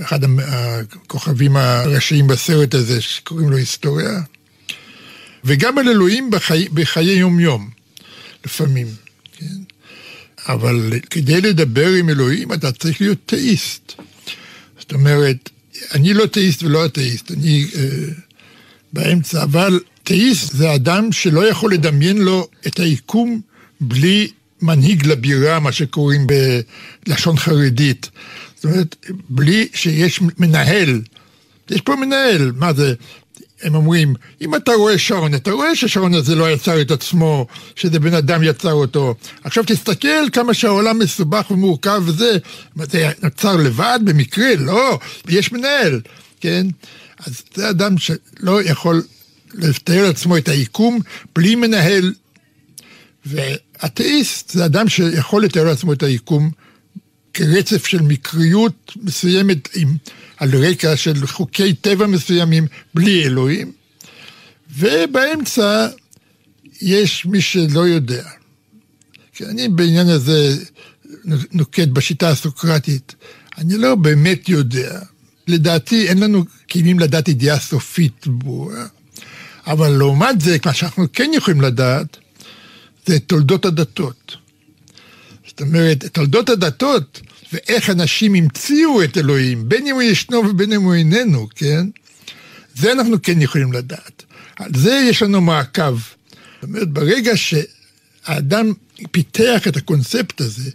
[0.01, 4.21] אחד הכוכבים הראשיים בסרט הזה שקוראים לו היסטוריה,
[5.43, 7.69] וגם על אלוהים בחיי, בחיי יום-יום,
[8.45, 8.87] לפעמים,
[9.37, 9.55] כן?
[10.47, 13.93] אבל כדי לדבר עם אלוהים אתה צריך להיות תאיסט.
[14.79, 15.49] זאת אומרת,
[15.93, 17.81] אני לא תאיסט ולא אתאיסט, אני אה,
[18.93, 23.41] באמצע, אבל אתאיסט זה אדם שלא יכול לדמיין לו את היקום
[23.81, 26.27] בלי מנהיג לבירה, מה שקוראים
[27.07, 28.09] בלשון חרדית.
[28.55, 28.95] זאת אומרת,
[29.29, 31.01] בלי שיש מנהל.
[31.69, 32.93] יש פה מנהל, מה זה?
[33.61, 37.99] הם אומרים, אם אתה רואה שעון, אתה רואה שהשעון הזה לא יצר את עצמו, שזה
[37.99, 39.15] בן אדם יצר אותו.
[39.43, 42.37] עכשיו תסתכל כמה שהעולם מסובך ומורכב וזה,
[42.75, 46.01] זה נוצר לבד, במקרה, לא, יש מנהל,
[46.41, 46.67] כן?
[47.25, 49.03] אז זה אדם שלא יכול
[49.53, 50.99] לתאר לעצמו את היקום
[51.35, 52.13] בלי מנהל.
[53.83, 56.51] ואתאיסט זה אדם שיכול לתאר לעצמו את היקום
[57.33, 59.97] כרצף של מקריות מסוימת עם,
[60.37, 63.71] על רקע של חוקי טבע מסוימים בלי אלוהים.
[64.77, 65.87] ובאמצע
[66.81, 68.23] יש מי שלא יודע.
[69.41, 70.55] אני בעניין הזה
[71.51, 73.15] נוקט בשיטה הסוקרטית.
[73.57, 74.99] אני לא באמת יודע.
[75.47, 78.85] לדעתי אין לנו כלים לדעת ידיעה סופית ברורה.
[79.67, 82.17] אבל לעומת זה, מה שאנחנו כן יכולים לדעת,
[83.07, 84.37] זה תולדות הדתות.
[85.47, 87.21] זאת אומרת, תולדות הדתות
[87.53, 91.87] ואיך אנשים המציאו את אלוהים, בין אם הוא ישנו ובין אם הוא איננו, כן?
[92.75, 94.23] זה אנחנו כן יכולים לדעת.
[94.55, 95.97] על זה יש לנו מעקב.
[95.99, 98.73] זאת אומרת, ברגע שהאדם
[99.11, 100.71] פיתח את הקונספט הזה,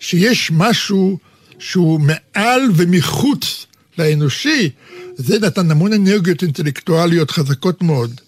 [0.00, 1.18] שיש משהו
[1.58, 3.66] שהוא מעל ומחוץ
[3.98, 4.70] לאנושי,
[5.16, 8.20] זה נתן המון אנרגיות אינטלקטואליות חזקות מאוד.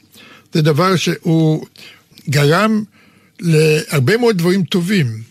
[0.53, 1.67] זה דבר שהוא
[2.29, 2.85] גרם
[3.41, 5.23] להרבה מאוד דברים טובים.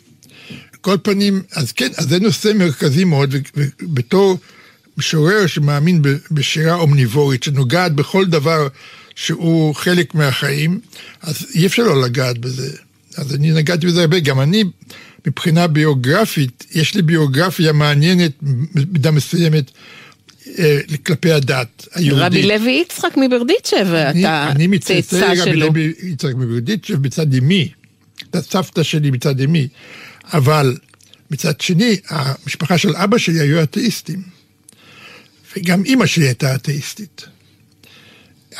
[0.81, 4.37] כל פנים, אז כן, אז זה נושא מרכזי מאוד, ובתור
[4.97, 8.67] משורר שמאמין בשירה אומניבורית, שנוגעת בכל דבר
[9.15, 10.79] שהוא חלק מהחיים,
[11.21, 12.71] אז אי אפשר לא לגעת בזה.
[13.17, 14.19] אז אני נגעתי בזה הרבה.
[14.19, 14.63] גם אני,
[15.27, 19.71] מבחינה ביוגרפית, יש לי ביוגרפיה מעניינת במידה מסוימת.
[20.59, 22.25] אה, כלפי הדת היהודית.
[22.25, 25.31] רבי לוי יצחק מברדיצ'ב, אתה צאצא שלו.
[25.33, 27.69] אני רבי לוי יצחק מברדיצ'ב מצד אמי,
[28.23, 29.67] את הסבתא שלי מצד אמי,
[30.33, 30.77] אבל
[31.31, 34.21] מצד שני, המשפחה של אבא שלי היו אתאיסטים,
[35.57, 37.25] וגם אימא שלי הייתה אתאיסטית.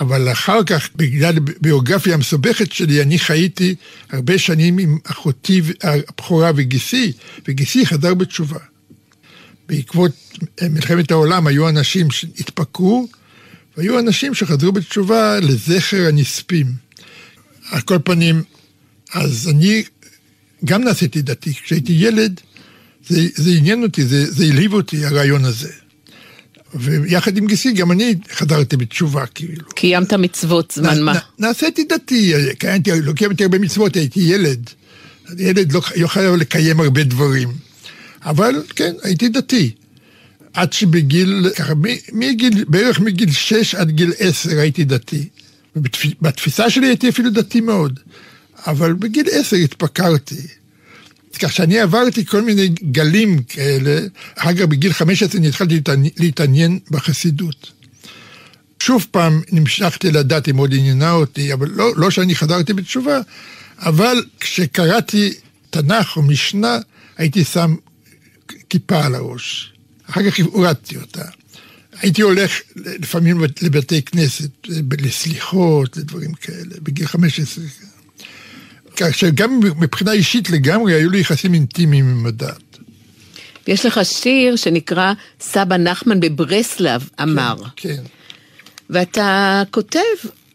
[0.01, 3.75] אבל אחר כך, בגלל הביוגרפיה המסובכת שלי, אני חייתי
[4.11, 7.11] הרבה שנים עם אחותי הבכורה וגיסי,
[7.47, 8.59] וגיסי חזר בתשובה.
[9.67, 10.11] בעקבות
[10.61, 13.07] מלחמת העולם היו אנשים שהתפקרו,
[13.77, 16.67] והיו אנשים שחזרו בתשובה לזכר הנספים.
[17.71, 18.43] על כל פנים,
[19.15, 19.83] אז אני
[20.65, 21.53] גם נעשיתי דתי.
[21.53, 22.41] כשהייתי ילד,
[23.07, 25.69] זה, זה עניין אותי, זה, זה הלהיב אותי, הרעיון הזה.
[26.73, 29.65] ויחד עם גיסי, גם אני חזרתי בתשובה, כאילו.
[29.75, 31.19] קיימת מצוות זמן מה?
[31.39, 34.69] נעשיתי דתי, קיימתי, לא קיימתי הרבה מצוות, הייתי ילד.
[35.37, 37.49] ילד לא, לא חייב לקיים הרבה דברים.
[38.25, 39.71] אבל כן, הייתי דתי.
[40.53, 41.73] עד שבגיל, ככה,
[42.11, 45.27] מגיל, בערך מגיל 6 עד גיל 10 הייתי דתי.
[46.21, 47.99] בתפיסה שלי הייתי אפילו דתי מאוד.
[48.67, 50.47] אבל בגיל 10 התפקרתי.
[51.39, 53.99] כך שאני עברתי כל מיני גלים כאלה,
[54.35, 55.81] אחר כך בגיל 15 אני התחלתי
[56.17, 57.71] להתעניין בחסידות.
[58.79, 63.19] שוב פעם נמשכתי לדת, היא מאוד עניינה אותי, אבל לא, לא שאני חזרתי בתשובה,
[63.79, 65.33] אבל כשקראתי
[65.69, 66.77] תנ"ך או משנה,
[67.17, 67.75] הייתי שם
[68.69, 69.73] כיפה על הראש.
[70.09, 71.25] אחר כך הורדתי אותה.
[72.01, 74.49] הייתי הולך לפעמים לבתי כנסת,
[75.01, 77.63] לסליחות, לדברים כאלה, בגיל 15.
[78.95, 82.77] כאשר גם מבחינה אישית לגמרי היו לי יחסים אינטימיים עם הדת.
[83.67, 87.55] יש לך שיר שנקרא סבא נחמן בברסלב אמר.
[87.75, 88.03] כן, כן.
[88.89, 89.99] ואתה כותב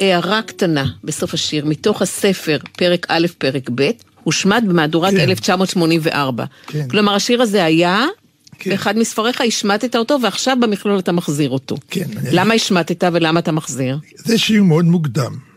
[0.00, 3.90] הערה קטנה בסוף השיר, מתוך הספר, פרק א', פרק ב',
[4.24, 5.20] הושמד במהדורת כן.
[5.20, 6.44] 1984.
[6.66, 6.88] כן.
[6.88, 8.06] כלומר, השיר הזה היה,
[8.58, 8.70] כן.
[8.70, 11.76] באחד מספריך השמטת אותו, ועכשיו במכלול אתה מחזיר אותו.
[11.90, 12.06] כן.
[12.32, 13.98] למה השמטת ולמה אתה מחזיר?
[14.16, 15.49] זה שיר מאוד מוקדם.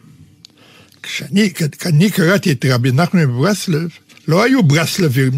[1.04, 3.90] כשאני, כשאני קראתי את רבי נחמן בברסלב,
[4.28, 5.32] לא היו ברסלבים,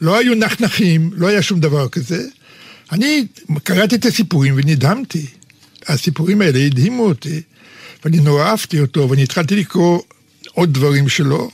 [0.00, 2.26] לא היו נחנחים, לא היה שום דבר כזה.
[2.92, 3.26] אני
[3.62, 5.26] קראתי את הסיפורים ונדהמתי.
[5.86, 7.42] הסיפורים האלה הדהימו אותי,
[8.04, 10.00] ואני נורא אהבתי אותו, ואני התחלתי לקרוא
[10.52, 11.50] עוד דברים שלו,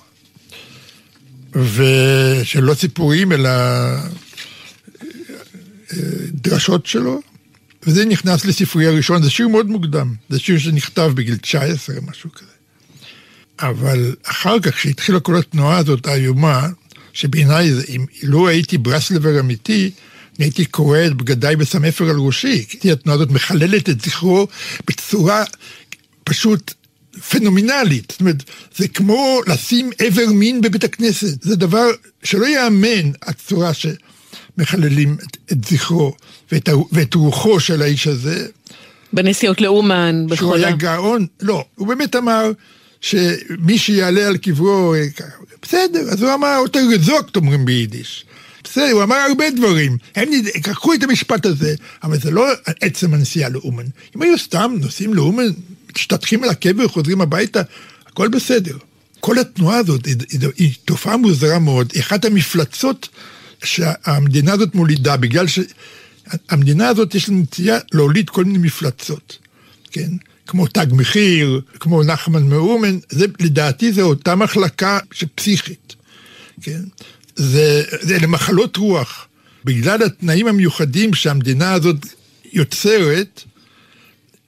[1.52, 4.08] ושלא סיפורים, אלא אה,
[6.30, 7.20] דרשות שלו,
[7.82, 12.57] וזה נכנס לספרי הראשון, זה שיר מאוד מוקדם, זה שיר שנכתב בגיל 19, משהו כזה.
[13.60, 16.68] אבל אחר כך, כשהתחילה כל התנועה הזאת האיומה,
[17.12, 19.90] שבעיניי, אם לא הייתי ברסלבר אמיתי,
[20.38, 24.46] אני הייתי קורא את בגדיי בסמפר על ראשי, כי התנועה הזאת מחללת את זכרו
[24.86, 25.44] בצורה
[26.24, 26.74] פשוט
[27.30, 28.10] פנומנלית.
[28.10, 28.42] זאת אומרת,
[28.76, 31.42] זה כמו לשים איבר מין בבית הכנסת.
[31.42, 31.86] זה דבר
[32.22, 36.14] שלא ייאמן, הצורה שמחללים את, את זכרו
[36.52, 38.46] ואת, ואת רוחו של האיש הזה.
[39.12, 40.36] בנסיעות לאומן, בכל.
[40.36, 42.50] שהוא היה גאון, לא, הוא באמת אמר
[43.00, 44.94] שמי שיעלה על קברו,
[45.62, 48.24] בסדר, אז הוא אמר, אותה רזוקט אומרים ביידיש.
[48.64, 49.96] בסדר, הוא אמר הרבה דברים.
[50.16, 52.46] הם לקחו את המשפט הזה, אבל זה לא
[52.80, 53.84] עצם הנסיעה לאומן.
[54.16, 55.46] אם היו סתם נוסעים לאומן,
[55.96, 57.62] משתטחים על הקבר וחוזרים הביתה,
[58.06, 58.76] הכל בסדר.
[59.20, 60.06] כל התנועה הזאת
[60.56, 61.92] היא, תופעה מוזרה מאוד.
[62.00, 63.08] אחת המפלצות
[63.64, 69.38] שהמדינה הזאת מולידה, בגלל שהמדינה הזאת יש לה נטייה להוליד כל מיני מפלצות,
[69.90, 70.10] כן?
[70.48, 75.94] כמו תג מחיר, כמו נחמן מאומן, זה, לדעתי זה אותה מחלקה שפסיכית,
[76.62, 76.80] כן?
[77.36, 79.28] זה, זה למחלות רוח.
[79.64, 81.96] בגלל התנאים המיוחדים שהמדינה הזאת
[82.52, 83.42] יוצרת,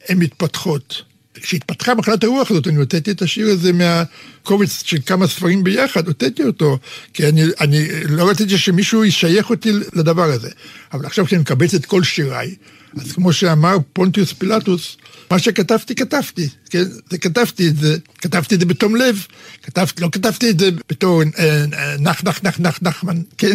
[0.09, 1.03] הן מתפתחות.
[1.35, 6.45] כשהתפתחה מחלת הרוח הזאת, אני הוצאתי את השיר הזה מהקובץ של כמה ספרים ביחד, הוצאתי
[6.45, 6.79] אותו,
[7.15, 10.51] כי אני, אני לא רציתי שמישהו ישייך אותי לדבר הזה.
[10.93, 12.55] אבל עכשיו כשאני מקבץ את כל שיריי,
[13.01, 14.97] אז כמו שאמר פונטיוס פילטוס,
[15.31, 16.49] מה שכתבתי, כתבתי.
[16.71, 16.85] כן?
[17.21, 19.27] כתבתי את זה, כתבתי את זה בתום לב.
[19.63, 23.55] כתבתי, לא כתבתי את זה בתור אה, אה, נח, נח, נח, נח, נחמן, כן?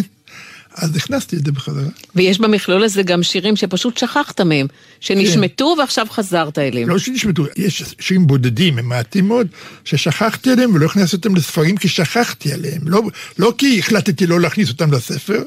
[0.76, 1.88] אז הכנסתי את זה בחזרה.
[2.14, 4.66] ויש במכלול הזה גם שירים שפשוט שכחת מהם,
[5.00, 5.80] שנשמטו כן.
[5.80, 6.88] ועכשיו חזרת אליהם.
[6.88, 9.46] לא שנשמטו, יש שירים בודדים, הם מעטים מאוד,
[9.84, 12.80] ששכחתי עליהם ולא הכנסתי אותם לספרים כי שכחתי עליהם.
[12.86, 13.02] לא,
[13.38, 15.42] לא כי החלטתי לא להכניס אותם לספר,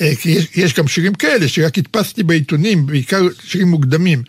[0.00, 4.22] אה, כי יש, יש גם שירים כאלה שרק הדפסתי בעיתונים, בעיקר שירים מוקדמים,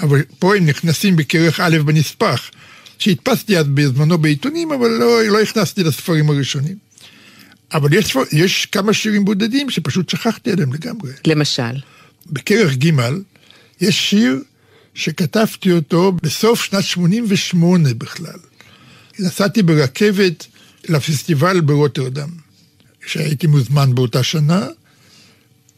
[0.00, 2.50] אבל פה הם נכנסים בכרך א' בנספח,
[2.98, 6.76] שהדפסתי אז בזמנו בעיתונים, אבל לא, לא הכנסתי לספרים הראשונים.
[7.72, 11.12] אבל יש, יש כמה שירים בודדים שפשוט שכחתי עליהם לגמרי.
[11.26, 11.80] למשל?
[12.26, 12.90] בכרך ג'
[13.80, 14.42] יש שיר
[14.94, 18.38] שכתבתי אותו בסוף שנת 88 בכלל.
[19.18, 20.46] נסעתי ברכבת
[20.88, 22.28] לפסטיבל ברוטרדם,
[23.06, 24.66] שהייתי מוזמן באותה שנה,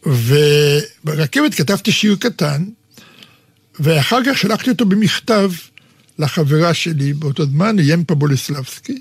[0.07, 2.64] וברכבת כתבתי שיר קטן,
[3.81, 5.51] ואחר כך שלחתי אותו במכתב
[6.19, 9.01] לחברה שלי באותו זמן, ימפה בוליסלבסקי.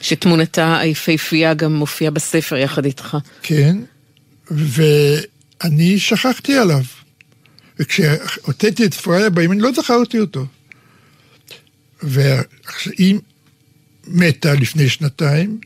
[0.00, 3.16] שתמונתה היפהפייה גם מופיעה בספר יחד איתך.
[3.42, 3.76] כן,
[4.50, 6.82] ואני שכחתי עליו.
[7.78, 10.46] וכשהוצאתי את הבאים, אני לא זכרתי אותו.
[12.02, 13.18] והיא
[14.06, 15.60] מתה לפני שנתיים,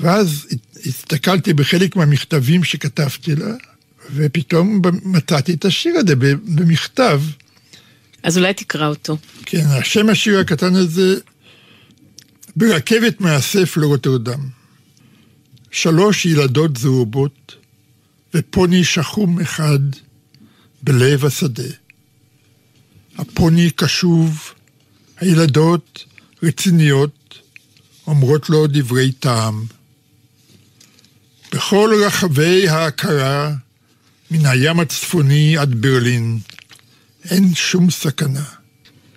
[0.00, 0.46] ואז
[0.86, 3.54] הסתכלתי בחלק מהמכתבים שכתבתי לה,
[4.14, 7.20] ופתאום מצאתי את השיר הזה במכתב.
[8.26, 9.16] אז אולי תקרא אותו.
[9.46, 11.14] כן, השם השיר הקטן הזה,
[12.56, 14.48] ברכבת מאסף לרוטרדם.
[15.70, 17.54] שלוש ילדות זהובות
[18.34, 19.78] ופוני שחום אחד
[20.82, 21.68] בלב השדה.
[23.18, 24.52] הפוני קשוב,
[25.20, 26.04] הילדות
[26.42, 27.38] רציניות,
[28.06, 29.64] אומרות לו דברי טעם.
[31.52, 33.54] בכל רחבי ההכרה,
[34.30, 36.38] מן הים הצפוני עד ברלין,
[37.30, 38.44] אין שום סכנה.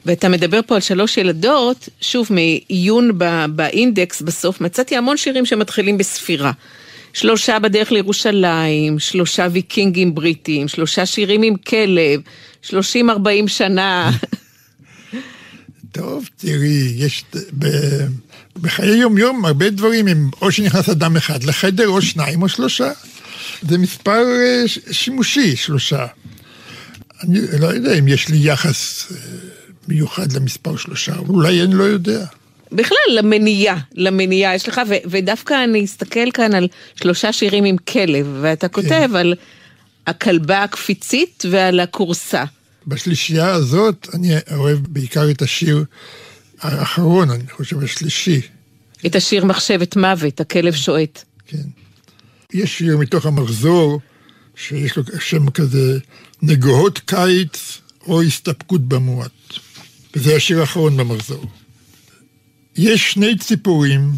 [0.05, 3.17] ואתה מדבר פה על שלוש ילדות, שוב, מעיון
[3.55, 6.51] באינדקס בסוף, מצאתי המון שירים שמתחילים בספירה.
[7.13, 12.21] שלושה בדרך לירושלים, שלושה ויקינגים בריטים, שלושה שירים עם כלב,
[12.61, 14.11] שלושים ארבעים שנה.
[15.91, 17.23] טוב, תראי, יש
[17.59, 17.67] ב,
[18.61, 22.91] בחיי יום-יום הרבה דברים הם או שנכנס אדם אחד לחדר, או שניים, או שלושה.
[23.61, 26.05] זה מספר אה, שימושי, שלושה.
[27.23, 29.17] אני לא יודע אם יש לי יחס אה,
[29.87, 32.25] מיוחד למספר שלושה, אולי אני לא יודע.
[32.71, 38.37] בכלל, למניעה, למניעה יש לך, ו- ודווקא אני אסתכל כאן על שלושה שירים עם כלב,
[38.41, 38.73] ואתה כן.
[38.73, 39.15] כותב כן.
[39.15, 39.33] על
[40.07, 42.43] הכלבה הקפיצית ועל הכורסה.
[42.87, 45.83] בשלישייה הזאת אני אוהב בעיקר את השיר
[46.61, 48.41] האחרון, אני חושב השלישי.
[49.05, 51.23] את השיר מחשבת מוות, הכלב שועט.
[51.47, 51.57] כן.
[52.53, 53.99] יש שיר מתוך המחזור,
[54.55, 55.99] שיש לו שם כזה,
[56.41, 59.31] נגוהות קיץ או הסתפקות במועט.
[60.15, 61.45] וזה השיר האחרון במחזור.
[62.75, 64.11] יש שני ציפורים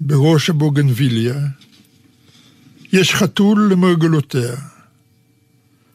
[0.00, 1.34] בראש הבוגנביליה,
[2.92, 4.56] יש חתול למרגלותיה.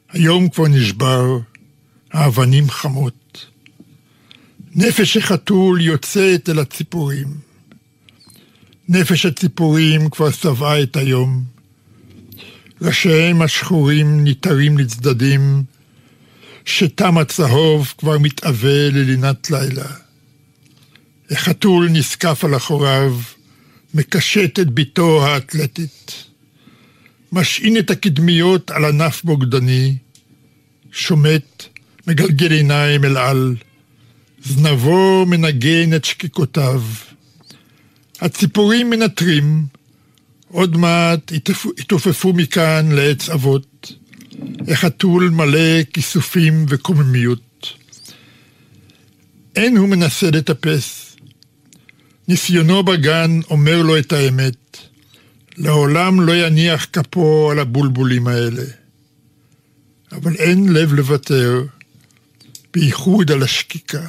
[0.09, 1.39] היום כבר נשבר,
[2.11, 3.45] האבנים חמות.
[4.75, 7.27] נפש החתול יוצאת אל הציפורים.
[8.89, 11.43] נפש הציפורים כבר שבעה את היום.
[12.81, 15.63] ראשיהם השחורים ניתרים לצדדים,
[16.65, 19.91] שתם הצהוב כבר מתאווה ללינת לילה.
[21.31, 23.19] החתול נזקף על אחוריו,
[23.93, 26.25] מקשט את בתו האתלטית.
[27.31, 29.95] משעין את הקדמיות על ענף בוגדני,
[30.91, 31.63] שומט,
[32.07, 33.55] מגלגל עיניים אל על,
[34.43, 36.83] זנבו מנגן את שקיקותיו.
[38.21, 39.65] הציפורים מנטרים,
[40.47, 41.31] עוד מעט
[41.77, 43.93] יתעופפו מכאן לעץ אבות.
[44.67, 47.73] החתול מלא כיסופים וקוממיות.
[49.55, 51.15] אין הוא מנסה לטפס.
[52.27, 54.77] ניסיונו בגן אומר לו את האמת.
[55.57, 58.63] לעולם לא יניח כפו על הבולבולים האלה.
[60.11, 61.63] אבל אין לב לוותר,
[62.73, 64.07] בייחוד על השקיקה.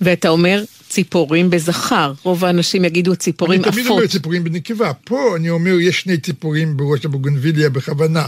[0.00, 3.74] ואתה אומר ציפורים בזכר, רוב האנשים יגידו ציפורים עפות.
[3.74, 8.26] אני תמיד אומר ציפורים בנקבה, פה אני אומר יש שני ציפורים בראש הבוגנביליה בכוונה.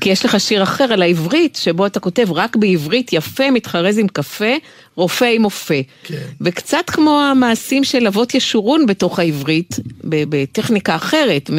[0.00, 4.08] כי יש לך שיר אחר על העברית, שבו אתה כותב רק בעברית יפה, מתחרז עם
[4.08, 4.54] קפה,
[4.94, 5.74] רופא עם אופה.
[6.04, 6.22] כן.
[6.40, 11.50] וקצת כמו המעשים של אבות ישורון בתוך העברית, בטכניקה אחרת,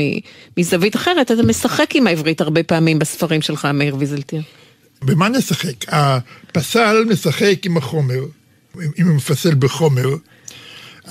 [0.57, 4.41] מזווית אחרת, אתה משחק עם העברית הרבה פעמים בספרים שלך, מאיר ויזלטיר.
[5.03, 5.85] במה נשחק?
[5.87, 8.23] הפסל משחק עם החומר.
[8.99, 10.07] אם הוא מפסל בחומר,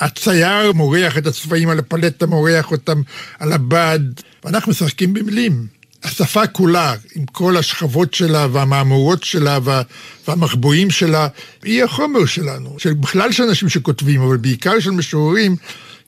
[0.01, 3.03] הצייר מורח את הצבעים על הפלטה, מורח אותם
[3.39, 4.01] על הבד,
[4.45, 5.67] ואנחנו משחקים במילים.
[6.03, 9.83] השפה כולה, עם כל השכבות שלה והמהמורות שלה וה,
[10.29, 11.29] והמחבואים שלה,
[11.63, 15.57] היא החומר שלנו, של בכלל של אנשים שכותבים, אבל בעיקר של משוררים,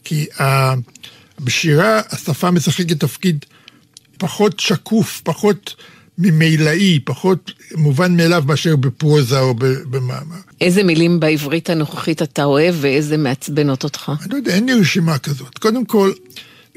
[0.05, 0.75] כי ה...
[1.41, 3.45] בשירה השפה משחקת תפקיד
[4.19, 5.75] פחות שקוף, פחות
[6.19, 9.55] ממילאי, פחות מובן מאליו מאשר בפרוזה או
[9.91, 10.37] במאמר.
[10.61, 14.13] איזה מילים בעברית הנוכחית אתה אוהב ואיזה מעצבנות אותך?
[14.23, 15.59] אני לא יודע, אין לי רשימה כזאת.
[15.59, 16.13] קודם כל,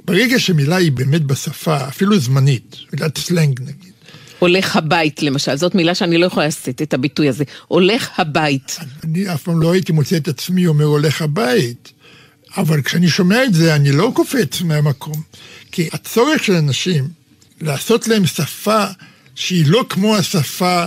[0.06, 3.94] ברגע שמילה היא באמת בשפה, אפילו זמנית, מילת סלנג נגיד.
[4.40, 7.44] הולך הבית למשל, זאת מילה שאני לא יכולה לשאת את הביטוי הזה.
[7.68, 8.78] הולך הבית.
[9.04, 11.92] אני אף פעם לא הייתי מוצא את עצמי אומר הולך הבית,
[12.58, 15.22] אבל כשאני שומע את זה אני לא קופץ מהמקום.
[15.72, 17.08] כי הצורך של אנשים
[17.62, 18.86] לעשות להם שפה
[19.36, 20.86] שהיא לא כמו השפה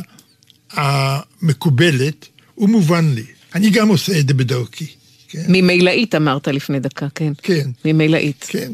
[0.70, 3.24] המקובלת, הוא מובן לי.
[3.54, 4.86] אני גם עושה את זה בדרכי.
[5.28, 5.44] כן?
[5.48, 7.32] ממילאית אמרת לפני דקה, כן.
[7.42, 7.70] כן.
[7.84, 8.44] ממילאית.
[8.48, 8.72] כן.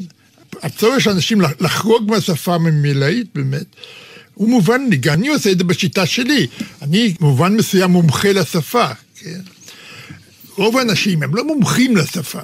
[0.62, 3.66] הצורך של אנשים לחרוג מהשפה הממילאית באמת,
[4.34, 6.46] הוא מובן לי, גם אני עושה את זה בשיטה שלי.
[6.82, 9.40] אני במובן מסוים מומחה לשפה, כן?
[10.56, 12.40] רוב האנשים הם לא מומחים לשפה,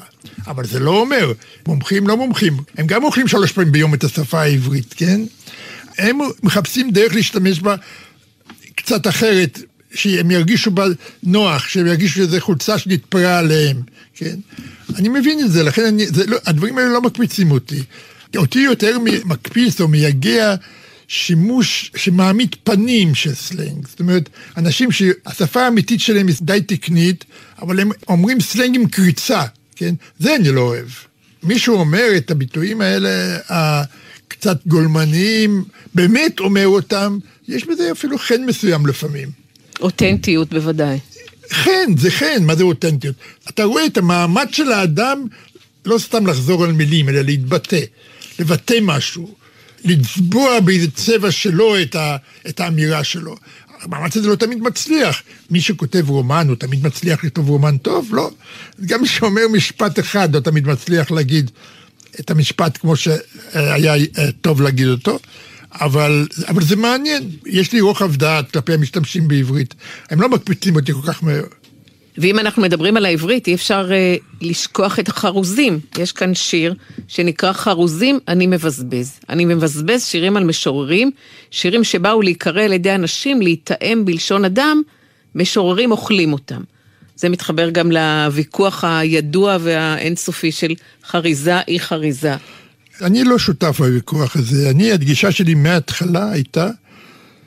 [0.46, 1.32] אבל זה לא אומר,
[1.68, 5.20] מומחים לא מומחים, הם גם אוכלים שלוש פעמים ביום את השפה העברית, כן?
[5.98, 7.76] הם מחפשים דרך להשתמש בה
[8.74, 9.58] קצת אחרת,
[9.94, 10.84] שהם ירגישו בה
[11.22, 13.82] נוח, שהם ירגישו שזו חולצה שנתפרה עליהם,
[14.14, 14.36] כן?
[14.94, 17.82] אני מבין את זה, לכן אני, זה לא, הדברים האלה לא מקפיצים אותי.
[18.36, 20.54] אותי יותר מקפיץ או מייגע
[21.08, 23.86] שימוש שמעמיד פנים של סלנג.
[23.88, 27.24] זאת אומרת, אנשים שהשפה האמיתית שלהם היא די תקנית,
[27.62, 29.42] אבל הם אומרים סלנג עם קריצה,
[29.76, 29.94] כן?
[30.18, 30.86] זה אני לא אוהב.
[31.42, 35.64] מישהו אומר את הביטויים האלה, הקצת גולמניים,
[35.94, 37.18] באמת אומר אותם,
[37.48, 39.28] יש בזה אפילו חן מסוים לפעמים.
[39.80, 40.98] אותנטיות בוודאי.
[41.52, 43.16] חן, זה חן, מה זה אותנטיות?
[43.48, 45.26] אתה רואה את המעמד של האדם,
[45.86, 47.80] לא סתם לחזור על מילים, אלא להתבטא,
[48.38, 49.34] לבטא משהו,
[49.84, 52.16] לצבוע באיזה צבע שלו את, ה,
[52.48, 53.36] את האמירה שלו.
[53.82, 55.22] המאמץ הזה לא תמיד מצליח.
[55.50, 58.08] מי שכותב רומן, הוא תמיד מצליח לכתוב רומן טוב?
[58.12, 58.30] לא.
[58.86, 61.50] גם מי שאומר משפט אחד, לא תמיד מצליח להגיד
[62.20, 65.18] את המשפט כמו שהיה אה, טוב להגיד אותו.
[65.72, 69.74] אבל, אבל זה מעניין, יש לי רוחב דעת כלפי המשתמשים בעברית.
[70.10, 71.42] הם לא מקפיצים אותי כל כך מהר.
[72.18, 75.80] ואם אנחנו מדברים על העברית, אי אפשר uh, לשכוח את החרוזים.
[75.98, 76.74] יש כאן שיר
[77.08, 79.12] שנקרא חרוזים אני מבזבז.
[79.28, 81.10] אני מבזבז שירים על משוררים,
[81.50, 84.82] שירים שבאו להיקרא על ידי אנשים, להיטעם בלשון אדם,
[85.34, 86.60] משוררים אוכלים אותם.
[87.16, 90.74] זה מתחבר גם לוויכוח הידוע והאינסופי של
[91.06, 92.34] חריזה אי חריזה.
[93.00, 94.70] אני לא שותף בוויכוח הזה.
[94.70, 96.68] אני, הדגישה שלי מההתחלה הייתה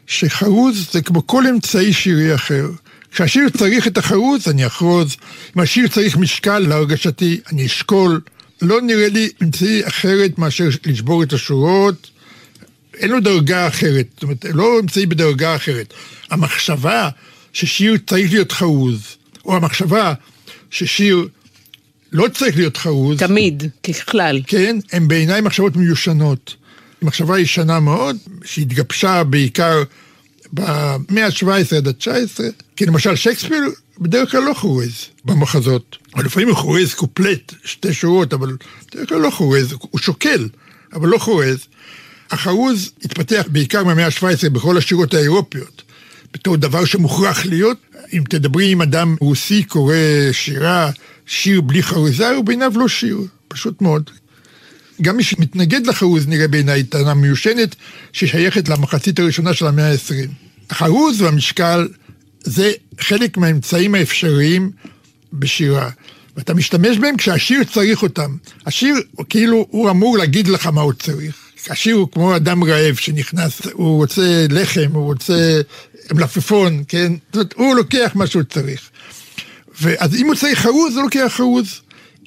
[0.07, 2.65] שחרוז זה כמו כל אמצעי שירי אחר.
[3.13, 5.15] כשהשיר צריך את החרוז, אני אחרוז.
[5.55, 8.21] אם השיר צריך משקל, להרגשתי, אני אשקול.
[8.61, 12.09] לא נראה לי אמצעי אחרת מאשר לשבור את השורות.
[12.97, 15.93] אין לו דרגה אחרת, זאת אומרת, לא אמצעי בדרגה אחרת.
[16.31, 17.09] המחשבה
[17.53, 19.01] ששיר צריך להיות חרוז,
[19.45, 20.13] או המחשבה
[20.69, 21.27] ששיר
[22.11, 23.19] לא צריך להיות חרוז.
[23.19, 24.41] תמיד, ככלל.
[24.47, 26.55] כן, הן בעיניי מחשבות מיושנות.
[27.01, 29.83] מחשבה ישנה מאוד, שהתגבשה בעיקר
[30.53, 32.39] במאה ה-17 עד ה-19,
[32.75, 33.63] כי למשל שייקספיר
[33.99, 35.97] בדרך כלל לא חורז במחזות.
[36.15, 38.57] לפעמים הוא חורז קופלט, שתי שורות, אבל
[38.91, 40.47] בדרך כלל לא חורז, הוא שוקל,
[40.93, 41.57] אבל לא חורז.
[42.31, 45.81] החרוז התפתח בעיקר מהמאה ה-17 בכל השירות האירופיות,
[46.33, 47.77] בתור דבר שמוכרח להיות.
[48.13, 49.95] אם תדברי עם אדם רוסי קורא
[50.31, 50.91] שירה,
[51.25, 54.09] שיר בלי חרוזה, הוא בעיניו לא שיר, פשוט מאוד.
[55.01, 57.75] גם מי שמתנגד לחרוז נראה בעיניי טענה מיושנת
[58.13, 60.29] ששייכת למחצית הראשונה של המאה ה-20.
[60.69, 61.87] החרוז והמשקל
[62.43, 64.71] זה חלק מהאמצעים האפשריים
[65.33, 65.89] בשירה.
[66.37, 68.35] ואתה משתמש בהם כשהשיר צריך אותם.
[68.65, 68.95] השיר,
[69.29, 71.35] כאילו, הוא אמור להגיד לך מה הוא צריך.
[71.69, 75.61] השיר הוא כמו אדם רעב שנכנס, הוא רוצה לחם, הוא רוצה
[76.13, 77.13] מלפפון, כן?
[77.33, 78.89] זאת אומרת, הוא לוקח מה שהוא צריך.
[79.81, 81.81] ואז אם הוא צריך חרוז, הוא לוקח חרוז.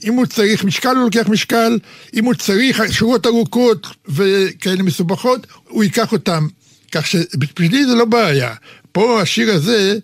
[0.04, 1.78] אם הוא צריך משקל, הוא לוקח משקל.
[2.14, 6.46] אם הוא צריך שורות ארוכות וכאלה מסובכות, הוא ייקח אותם.
[6.92, 8.54] כך שבשבילי זה לא בעיה.
[8.92, 9.98] פה השיר הזה,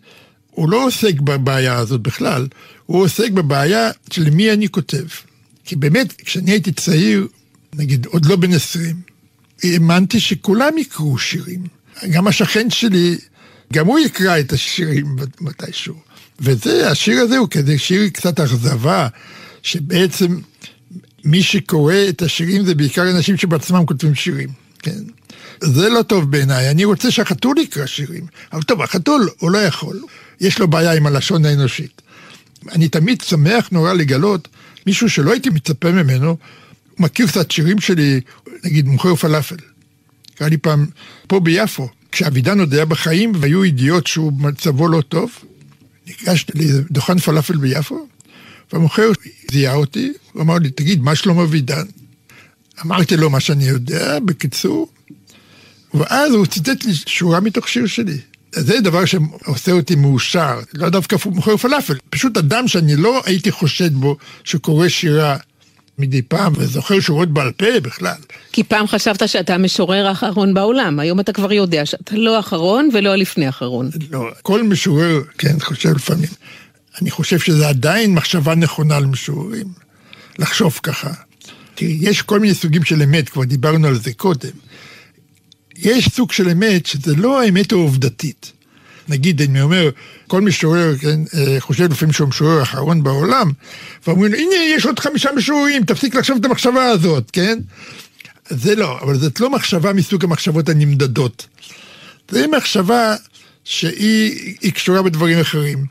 [0.51, 2.47] הוא לא עוסק בבעיה הזאת בכלל,
[2.86, 5.05] הוא עוסק בבעיה של מי אני כותב.
[5.64, 7.26] כי באמת, כשאני הייתי צעיר,
[7.74, 8.97] נגיד עוד לא בן עשרים,
[9.62, 11.66] האמנתי שכולם יקראו שירים.
[12.11, 13.16] גם השכן שלי,
[13.72, 15.95] גם הוא יקרא את השירים מתישהו.
[16.40, 19.09] וזה, השיר הזה הוא כזה שיר קצת אכזבה,
[19.62, 20.38] שבעצם
[21.24, 24.48] מי שקורא את השירים זה בעיקר אנשים שבעצמם כותבים שירים,
[24.78, 25.02] כן?
[25.60, 28.26] זה לא טוב בעיניי, אני רוצה שהחתול יקרא שירים.
[28.52, 30.00] אבל טוב, החתול הוא לא יכול,
[30.40, 32.02] יש לו בעיה עם הלשון האנושית.
[32.72, 34.48] אני תמיד שמח נורא לגלות
[34.86, 36.36] מישהו שלא הייתי מצפה ממנו,
[36.98, 38.20] מכיר קצת שירים שלי,
[38.64, 39.56] נגיד מוכר פלאפל.
[40.34, 40.86] קרה לי פעם,
[41.26, 45.30] פה ביפו, כשאבידן עוד היה בחיים והיו ידיעות שהוא מצבו לא טוב,
[46.06, 48.06] ניגשתי לדוכן פלאפל ביפו,
[48.72, 49.10] והמוכר
[49.50, 51.84] זיהה אותי, הוא אמר לי, תגיד, מה שלום אבידן?
[52.84, 54.88] אמרתי לו מה שאני יודע, בקיצור,
[55.94, 58.18] ואז הוא ציטט לי שורה מתוך שיר שלי.
[58.54, 63.94] זה דבר שעושה אותי מאושר, לא דווקא מוכר פלאפל, פשוט אדם שאני לא הייתי חושד
[63.94, 65.36] בו שקורא שירה
[65.98, 68.14] מדי פעם, וזוכר שורות בעל פה בכלל.
[68.52, 73.10] כי פעם חשבת שאתה המשורר האחרון בעולם, היום אתה כבר יודע שאתה לא האחרון ולא
[73.10, 73.90] הלפני האחרון.
[74.10, 76.28] לא, כל משורר, כן, חושב לפעמים.
[77.01, 79.66] אני חושב שזה עדיין מחשבה נכונה למשוררים,
[80.38, 81.11] לחשוב ככה.
[81.74, 84.51] תראי, יש כל מיני סוגים של אמת, כבר דיברנו על זה קודם.
[85.76, 88.53] יש סוג של אמת שזה לא האמת העובדתית.
[89.09, 89.90] נגיד, אני אומר,
[90.26, 93.51] כל משורר, כן, אה, חושב לפעמים שהוא המשורר האחרון בעולם,
[94.07, 97.59] ואומרים, הנה, יש עוד חמישה משוררים, תפסיק לחשוב את המחשבה הזאת, כן?
[98.49, 101.47] זה לא, אבל זאת לא מחשבה מסוג המחשבות הנמדדות.
[102.30, 103.14] זו מחשבה
[103.64, 105.86] שהיא קשורה בדברים אחרים.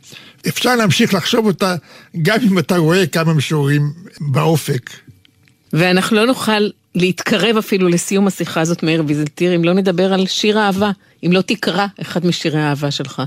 [0.47, 1.75] אפשר להמשיך לחשוב אותה
[2.21, 4.89] גם אם אתה רואה כמה משוררים באופק.
[5.73, 10.59] ואנחנו לא נוכל להתקרב אפילו לסיום השיחה הזאת, מאיר ויזלטיר, אם לא נדבר על שיר
[10.59, 10.91] אהבה,
[11.25, 13.21] אם לא תקרא אחד משירי האהבה שלך.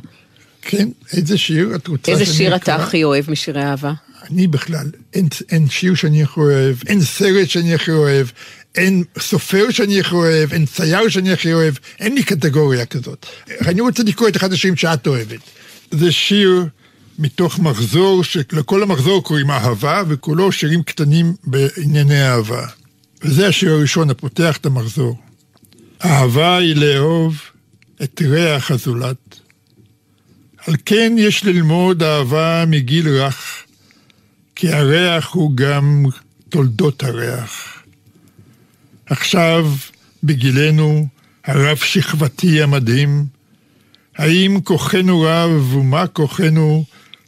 [0.63, 3.93] כן, איזה שיר את רוצה איזה שיר אתה הכי אוהב משירי אהבה?
[4.31, 8.27] אני בכלל, אין, אין שיר שאני הכי אוהב, אין סרט שאני הכי אוהב,
[8.75, 13.27] אין סופר שאני הכי אוהב, אין צייר שאני הכי אוהב, אין לי קטגוריה כזאת.
[13.67, 15.41] אני רוצה לקרוא את אחד השירים שאת אוהבת.
[15.91, 16.65] זה שיר
[17.19, 22.67] מתוך מחזור, שלכל המחזור קוראים אהבה, וכולו שירים קטנים בענייני אהבה.
[23.23, 25.19] וזה השיר הראשון הפותח את המחזור.
[26.05, 27.41] אהבה היא לאהוב
[28.03, 29.41] את ריח הזולת.
[30.67, 33.63] על כן יש ללמוד אהבה מגיל רך,
[34.55, 36.05] כי הריח הוא גם
[36.49, 37.74] תולדות הריח.
[39.07, 39.73] עכשיו,
[40.25, 41.07] בגילנו
[41.45, 43.27] הרב שכבתי המדהים,
[44.17, 46.85] האם כוחנו רב ומה כוחנו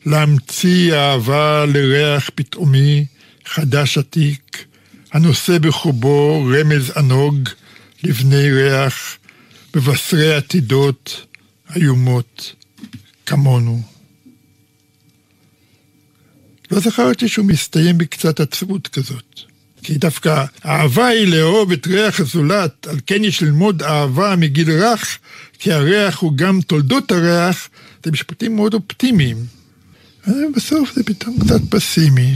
[0.06, 3.06] להמציא אהבה לריח פתאומי,
[3.44, 4.64] חדש עתיק,
[5.12, 7.48] הנושא בחובו רמז ענוג
[8.02, 9.18] לבני ריח,
[9.76, 11.26] מבשרי עתידות
[11.76, 12.54] איומות
[13.26, 13.82] כמונו.
[16.70, 19.40] לא זכרתי שהוא מסתיים בקצת עצבות כזאת.
[19.82, 25.18] כי דווקא אהבה היא לאהוב את ריח הזולת, על כן יש ללמוד אהבה מגיל רך,
[25.58, 27.68] כי הריח הוא גם תולדות הריח,
[28.04, 29.36] זה משפטים מאוד אופטימיים.
[30.56, 32.34] בסוף זה פתאום קצת פסימי.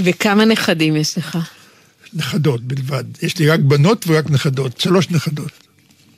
[0.00, 1.38] וכמה נכדים יש לך?
[2.14, 3.04] נכדות בלבד.
[3.22, 5.67] יש לי רק בנות ורק נכדות, שלוש נכדות.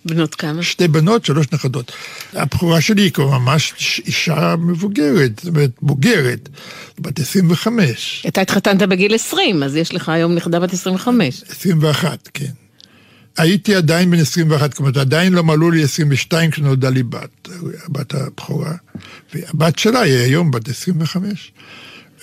[0.05, 0.63] בנות כמה?
[0.63, 1.93] שתי בנות, שלוש נכדות.
[2.33, 6.49] הבכורה שלי היא כבר ממש אישה מבוגרת, זאת אומרת, בוגרת,
[6.99, 8.25] בת 25.
[8.29, 11.43] אתה התחתנת בגיל 20, אז יש לך היום נכדה בת 25.
[11.49, 12.51] 21, כן.
[13.39, 17.49] הייתי עדיין בן 21, זאת אומרת, עדיין לא מלאו לי 22 כשנולדה לי בת,
[17.87, 18.73] הבת הבכורה.
[19.35, 21.53] והבת שלה היא היום בת 25.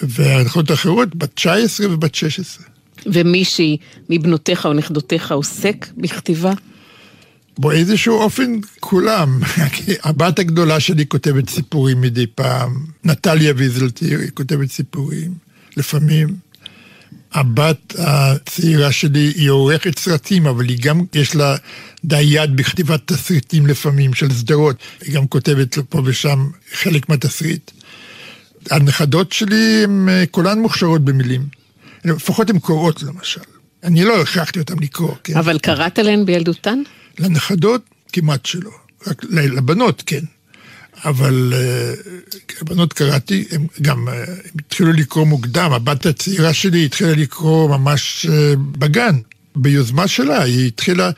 [0.01, 2.65] והנכונות האחרות, בת 19 ובת 16.
[3.05, 3.77] ומישהי
[4.09, 6.53] מבנותיך או נכדותיך עוסק בכתיבה?
[7.57, 9.39] באיזשהו אופן כולם.
[10.03, 15.33] הבת הגדולה שלי כותבת סיפורים מדי פעם, נטליה ויזלטיר, היא כותבת סיפורים,
[15.77, 16.47] לפעמים.
[17.33, 21.55] הבת הצעירה שלי היא עורכת סרטים, אבל היא גם, יש לה
[22.05, 24.75] די יד בכתיבת תסריטים לפעמים של סדרות.
[25.01, 27.71] היא גם כותבת פה ושם חלק מהתסריט.
[28.71, 31.41] הנכדות שלי הן אה, כולן מוכשרות במילים.
[32.05, 33.41] לפחות הן קוראות למשל.
[33.83, 35.37] אני לא הכרחתי אותן לקרוא, כן.
[35.37, 36.81] אבל קראת להן בילדותן?
[37.19, 37.81] לנכדות
[38.13, 38.71] כמעט שלא.
[39.07, 40.23] רק לבנות כן.
[41.05, 45.71] אבל אה, קראתי, הם גם אה, הם התחילו לקרוא מוקדם.
[45.73, 49.15] הבת הצעירה שלי התחילה לקרוא ממש אה, בגן,
[49.55, 50.43] ביוזמה שלה.
[50.43, 51.11] היא התחילה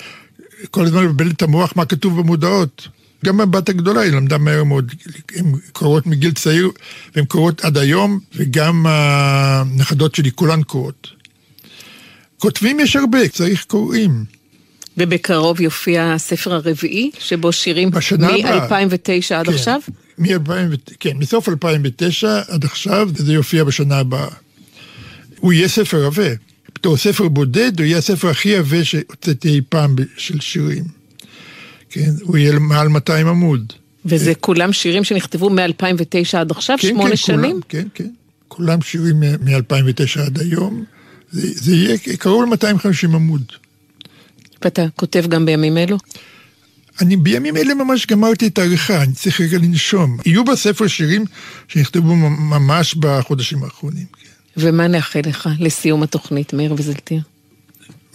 [0.71, 2.87] כל הזמן לבלבל את המוח מה כתוב במודעות.
[3.25, 4.91] גם הבת הגדולה היא למדה מהר מאוד,
[5.35, 6.69] הן קוראות מגיל צעיר,
[7.15, 11.07] והן קוראות עד היום, וגם הנכדות שלי כולן קוראות.
[12.37, 14.38] כותבים יש הרבה, צריך קוראים.
[14.99, 19.79] ובקרוב יופיע הספר הרביעי, שבו שירים מ-2009 עד כן, עכשיו?
[20.17, 24.27] מ-2009, כן, מסוף 2009 עד עכשיו, וזה יופיע בשנה הבאה.
[25.39, 26.29] הוא יהיה ספר עבה.
[26.75, 30.83] בתור ספר בודד, הוא יהיה הספר הכי עבה שהוצאתי אי פעם של שירים.
[31.89, 33.73] כן, הוא יהיה מעל 200 עמוד.
[34.05, 37.41] וזה כולם שירים שנכתבו מ-2009 עד עכשיו, כן, שמונה כן, שנים?
[37.41, 38.09] כולם, כן, כן.
[38.47, 40.83] כולם שירים מ-2009 עד היום.
[41.31, 43.43] זה, זה יהיה קרוב ל-250 עמוד.
[44.61, 45.97] ואתה כותב גם בימים אלו?
[47.01, 50.17] אני בימים אלה ממש גמרתי את העריכה, אני צריך רגע לנשום.
[50.25, 51.25] יהיו בספר שירים
[51.67, 54.05] שנכתבו ממש בחודשים האחרונים.
[54.23, 54.29] כן.
[54.57, 57.21] ומה נאחל לך לסיום התוכנית, מאיר ויזלטיר?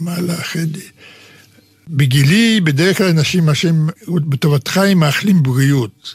[0.00, 0.80] מה לאחל לי?
[1.88, 6.14] בגילי, בדרך כלל אנשים, מה שהם בטובתך, הם מאחלים בריאות.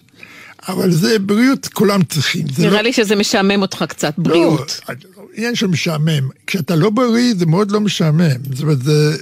[0.67, 2.45] אבל זה בריאות, כולם צריכים.
[2.59, 2.81] נראה לא...
[2.81, 4.81] לי שזה משעמם אותך קצת, בריאות.
[4.89, 4.95] לא,
[5.35, 6.29] עניין של משעמם.
[6.47, 8.31] כשאתה לא בריא, זה מאוד לא משעמם.
[8.51, 9.17] זאת אומרת, זה...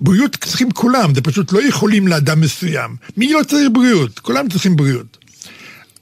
[0.00, 2.96] בריאות צריכים כולם, זה פשוט לא יכולים לאדם מסוים.
[3.16, 4.18] מי לא צריך בריאות?
[4.18, 5.18] כולם צריכים בריאות.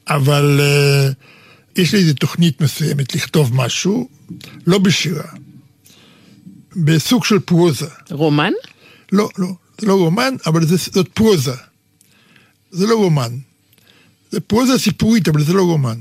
[0.08, 4.08] אבל uh, יש לי איזו תוכנית מסוימת לכתוב משהו,
[4.66, 5.28] לא בשירה,
[6.76, 7.86] בסוג של פרוזה.
[8.10, 8.52] רומן?
[9.12, 9.48] לא, לא,
[9.80, 11.54] זה לא רומן, אבל זה, זאת פרוזה.
[12.70, 13.38] זה לא רומן.
[14.30, 15.98] זה פרוזה סיפורית, אבל זה לא רומן.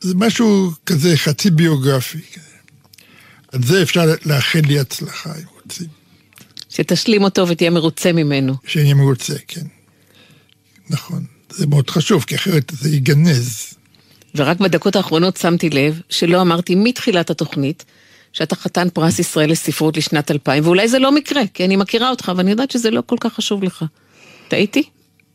[0.00, 2.18] זה משהו כזה חצי ביוגרפי.
[3.52, 5.99] על זה אפשר לאחל לי הצלחה, אם רוצים.
[6.70, 8.54] שתשלים אותו ותהיה מרוצה ממנו.
[8.66, 9.66] שאני מרוצה, כן.
[10.90, 11.24] נכון.
[11.50, 13.74] זה מאוד חשוב, כי אחרת זה ייגנז.
[14.34, 17.84] ורק בדקות האחרונות שמתי לב שלא אמרתי מתחילת התוכנית
[18.32, 22.32] שאתה חתן פרס ישראל לספרות לשנת 2000, ואולי זה לא מקרה, כי אני מכירה אותך
[22.36, 23.84] ואני יודעת שזה לא כל כך חשוב לך.
[24.48, 24.82] טעיתי?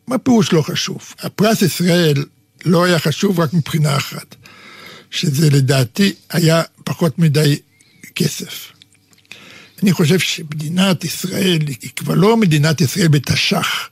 [0.07, 1.13] מה פירוש לא חשוב?
[1.19, 2.25] הפרס ישראל
[2.65, 4.35] לא היה חשוב רק מבחינה אחת,
[5.11, 7.59] שזה לדעתי היה פחות מדי
[8.15, 8.74] כסף.
[9.83, 13.89] אני חושב שמדינת ישראל היא כבר לא מדינת ישראל בתש"ח,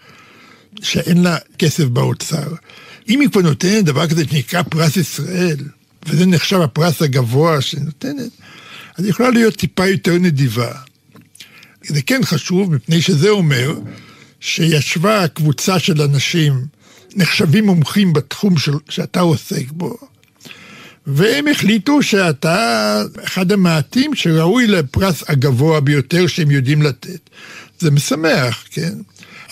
[0.82, 2.54] שאין לה כסף באוצר.
[3.10, 5.58] אם היא כבר נותנת דבר כזה שנקרא פרס ישראל,
[6.06, 8.32] וזה נחשב הפרס הגבוה שנותנת,
[8.96, 10.72] אז היא יכולה להיות טיפה יותר נדיבה.
[11.84, 13.74] זה כן חשוב, מפני שזה אומר
[14.40, 16.66] שישבה קבוצה של אנשים
[17.16, 19.98] נחשבים מומחים בתחום של, שאתה עוסק בו,
[21.08, 27.30] והם החליטו שאתה אחד המעטים שראוי לפרס הגבוה ביותר שהם יודעים לתת.
[27.80, 28.94] זה משמח, כן?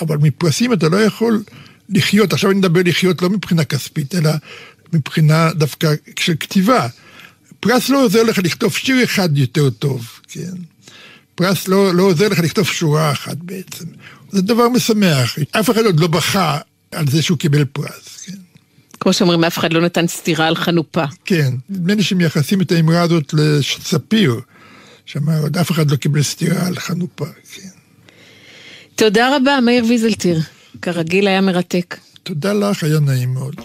[0.02, 1.43] אבל מפרסים אתה לא יכול
[1.89, 4.32] לחיות, עכשיו אני מדבר לחיות לא מבחינה כספית, אלא
[4.93, 6.88] מבחינה דווקא של כתיבה.
[7.60, 10.54] פרס לא עוזר לך לכתוב שיר אחד יותר טוב, כן?
[11.36, 13.86] פרס לא, לא עוזר לך לכתוב שורה אחת בעצם.
[14.32, 15.38] זה דבר משמח.
[15.52, 16.58] אף אחד עוד לא בכה
[16.91, 18.38] על זה שהוא קיבל פרס, כן?
[19.02, 21.04] כמו שאומרים, אף אחד לא נתן סטירה על חנופה.
[21.26, 24.39] כן, נדמה לי שמייחסים את האמרה הזאת לספיר,
[25.06, 27.70] שאמר, עוד אף אחד לא קיבל סטירה על חנופה, כן.
[28.95, 30.39] תודה רבה, מאיר ויזלטיר.
[30.82, 31.97] כרגיל היה מרתק.
[32.24, 33.56] תודה לך, היה נעים מאוד.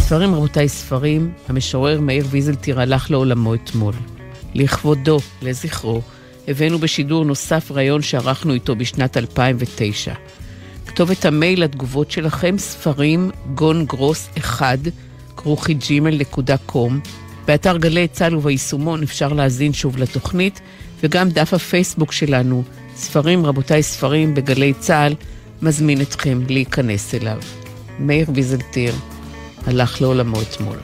[0.00, 3.94] ספרים, רבותיי, ספרים, המשורר מאיר ויזלטיר הלך לעולמו אתמול.
[4.54, 6.00] לכבודו, לזכרו,
[6.48, 10.14] הבאנו בשידור נוסף ראיון שערכנו איתו בשנת 2009.
[10.86, 14.78] כתובת המייל לתגובות שלכם, ספרים גון גרוס 1,
[15.36, 15.74] כרוכי
[16.66, 17.00] קום.
[17.46, 20.60] באתר גלי צה"ל וביישומון אפשר להאזין שוב לתוכנית,
[21.02, 22.62] וגם דף הפייסבוק שלנו,
[22.96, 25.14] ספרים, רבותיי, ספרים בגלי צה"ל,
[25.62, 27.38] מזמין אתכם להיכנס אליו.
[27.98, 28.94] מאיר ויזלטיר,
[29.66, 30.76] הלך לעולמו אתמול.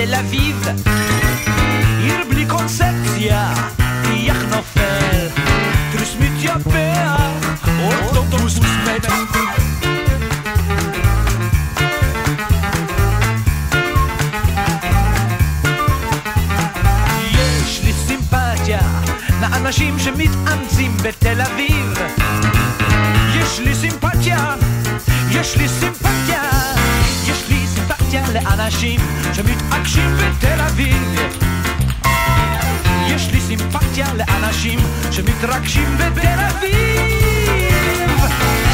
[0.00, 0.56] בתל אביב,
[28.32, 29.00] לאנשים
[29.32, 31.20] שמתעקשים בתל אביב.
[33.06, 34.78] יש לי סימפתיה לאנשים
[35.10, 36.70] שמתרגשים בתל אביב.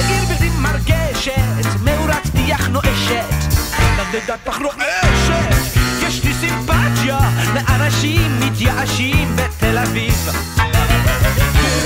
[0.09, 3.57] עיר בלתי מרגשת, מאורת טיח נואשת
[3.99, 7.19] נדדת פח נואשת יש לי סימפתיה
[7.55, 10.31] לאנשים מתייאשים בתל אביב.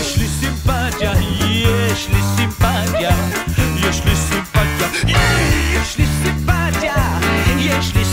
[0.01, 1.13] יש לי סימפתיה,
[1.91, 3.11] יש לי סימפתיה
[3.91, 4.89] יש לי סימפתיה,
[5.75, 7.20] יש לי סימפתיה
[7.79, 8.05] יש לי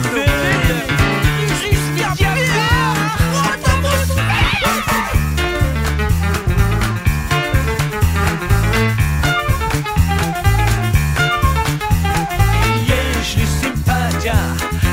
[12.86, 14.34] יש לי סימפתיה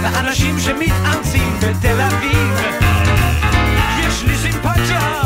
[0.04, 2.58] לאנשים שמתאמצים בתל אביב
[4.00, 5.22] יש לי סימפתיה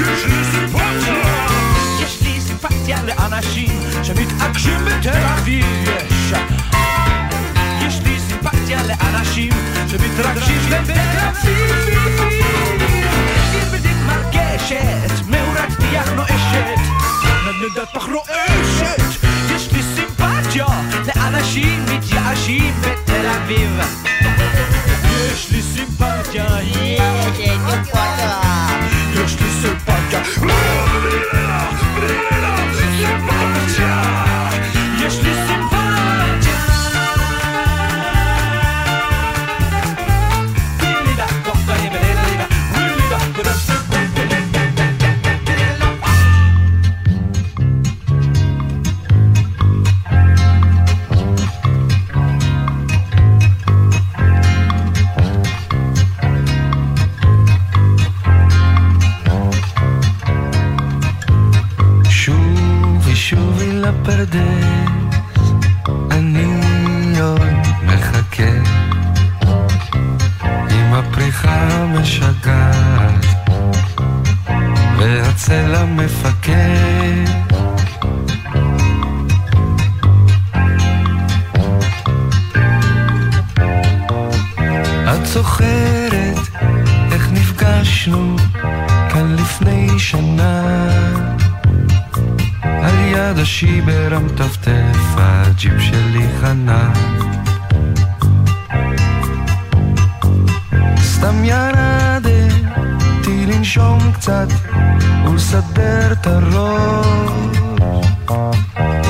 [0.00, 1.46] יש לי סימפתיה
[2.00, 6.17] יש לי סימפתיה לאנשים שמתעקשים בתל אביב
[10.18, 11.72] שמתרגשים בתל אביב
[13.52, 16.78] עיר בלתי מרגשת מאורת פיח נואשת
[17.46, 19.02] נדנדת פח רועשת
[19.54, 20.66] יש לי סימפתיה
[21.06, 23.80] לאנשים מתייאשים בתל אביב
[25.32, 28.67] יש לי סימפתיה יש לי סימפתיה
[93.38, 96.92] על יד השיבר המטפטף הג'יפ שלי חנה.
[100.98, 104.48] סתם ירדתי לנשום קצת
[105.24, 107.58] ולסדר את הראש.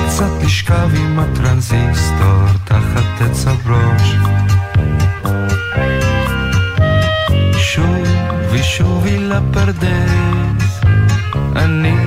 [0.07, 4.15] קצת לשכב עם הטרנזיסטור תחת עץ הברוש.
[7.59, 10.81] שובי שובי לפרדס
[11.57, 11.98] אני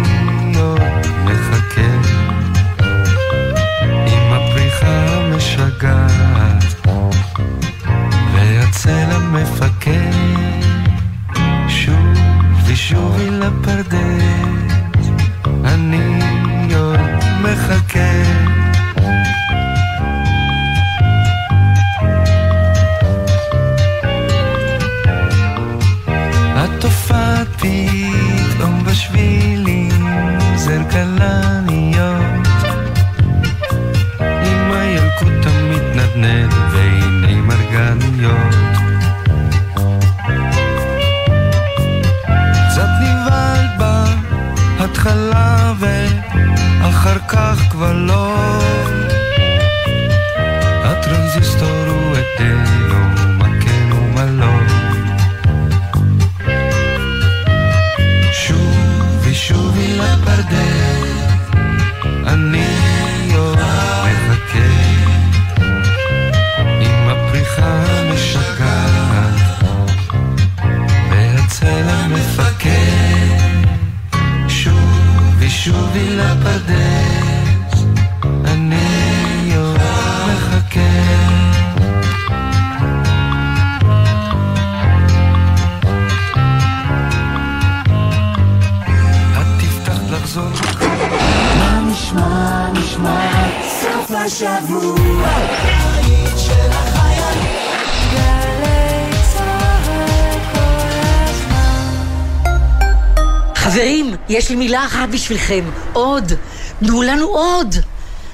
[104.32, 105.64] יש לי מילה אחת בשבילכם.
[105.94, 106.34] עוד.
[106.80, 107.76] תנו לנו עוד.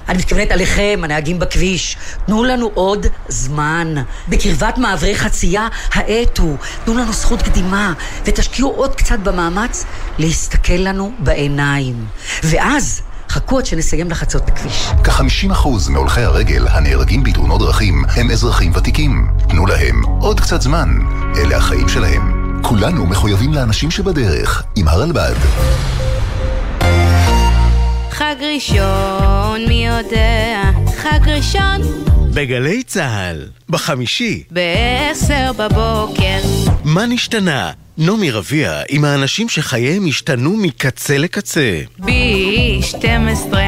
[0.10, 1.98] אני מתכוונת עליכם, הנהגים בכביש.
[2.26, 3.95] תנו לנו עוד זמן.
[4.30, 6.58] בקרבת מעברי חצייה, האט הוא.
[6.86, 7.93] תנו לנו זכות קדימה,
[8.26, 9.86] ותשקיעו עוד קצת במאמץ
[10.18, 12.06] להסתכל לנו בעיניים.
[12.43, 14.89] ואז, חכו עד שנסיים לחצות את הכביש.
[15.04, 19.28] כ-50% מהולכי הרגל הנהרגים בתאונות דרכים הם אזרחים ותיקים.
[19.50, 20.89] תנו להם עוד קצת זמן.
[21.38, 22.37] אלה החיים שלהם.
[22.62, 25.36] כולנו מחויבים לאנשים שבדרך, עם הרלב"ד.
[28.12, 30.62] חג ראשון, מי יודע?
[30.97, 31.82] חג ראשון
[32.34, 34.43] בגלי צה"ל, בחמישי.
[34.51, 36.39] בעשר בבוקר.
[36.88, 37.72] מה נשתנה?
[37.98, 41.82] נעמי רביע עם האנשים שחייהם השתנו מקצה לקצה.
[42.00, 43.62] בי 12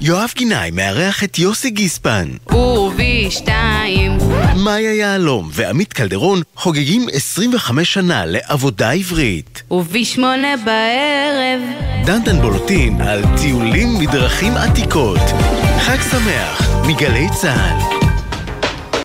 [0.00, 2.28] יואב גינאי מארח את יוסי גיספן.
[2.50, 4.18] ובי 2
[4.56, 9.62] מאיה יהלום ועמית קלדרון חוגגים 25 שנה לעבודה עברית.
[9.70, 11.60] ובי 8 בערב
[12.04, 15.20] דנדן בולוטין על טיולים מדרכים עתיקות.
[15.80, 18.01] חג שמח מגלי צה"ל.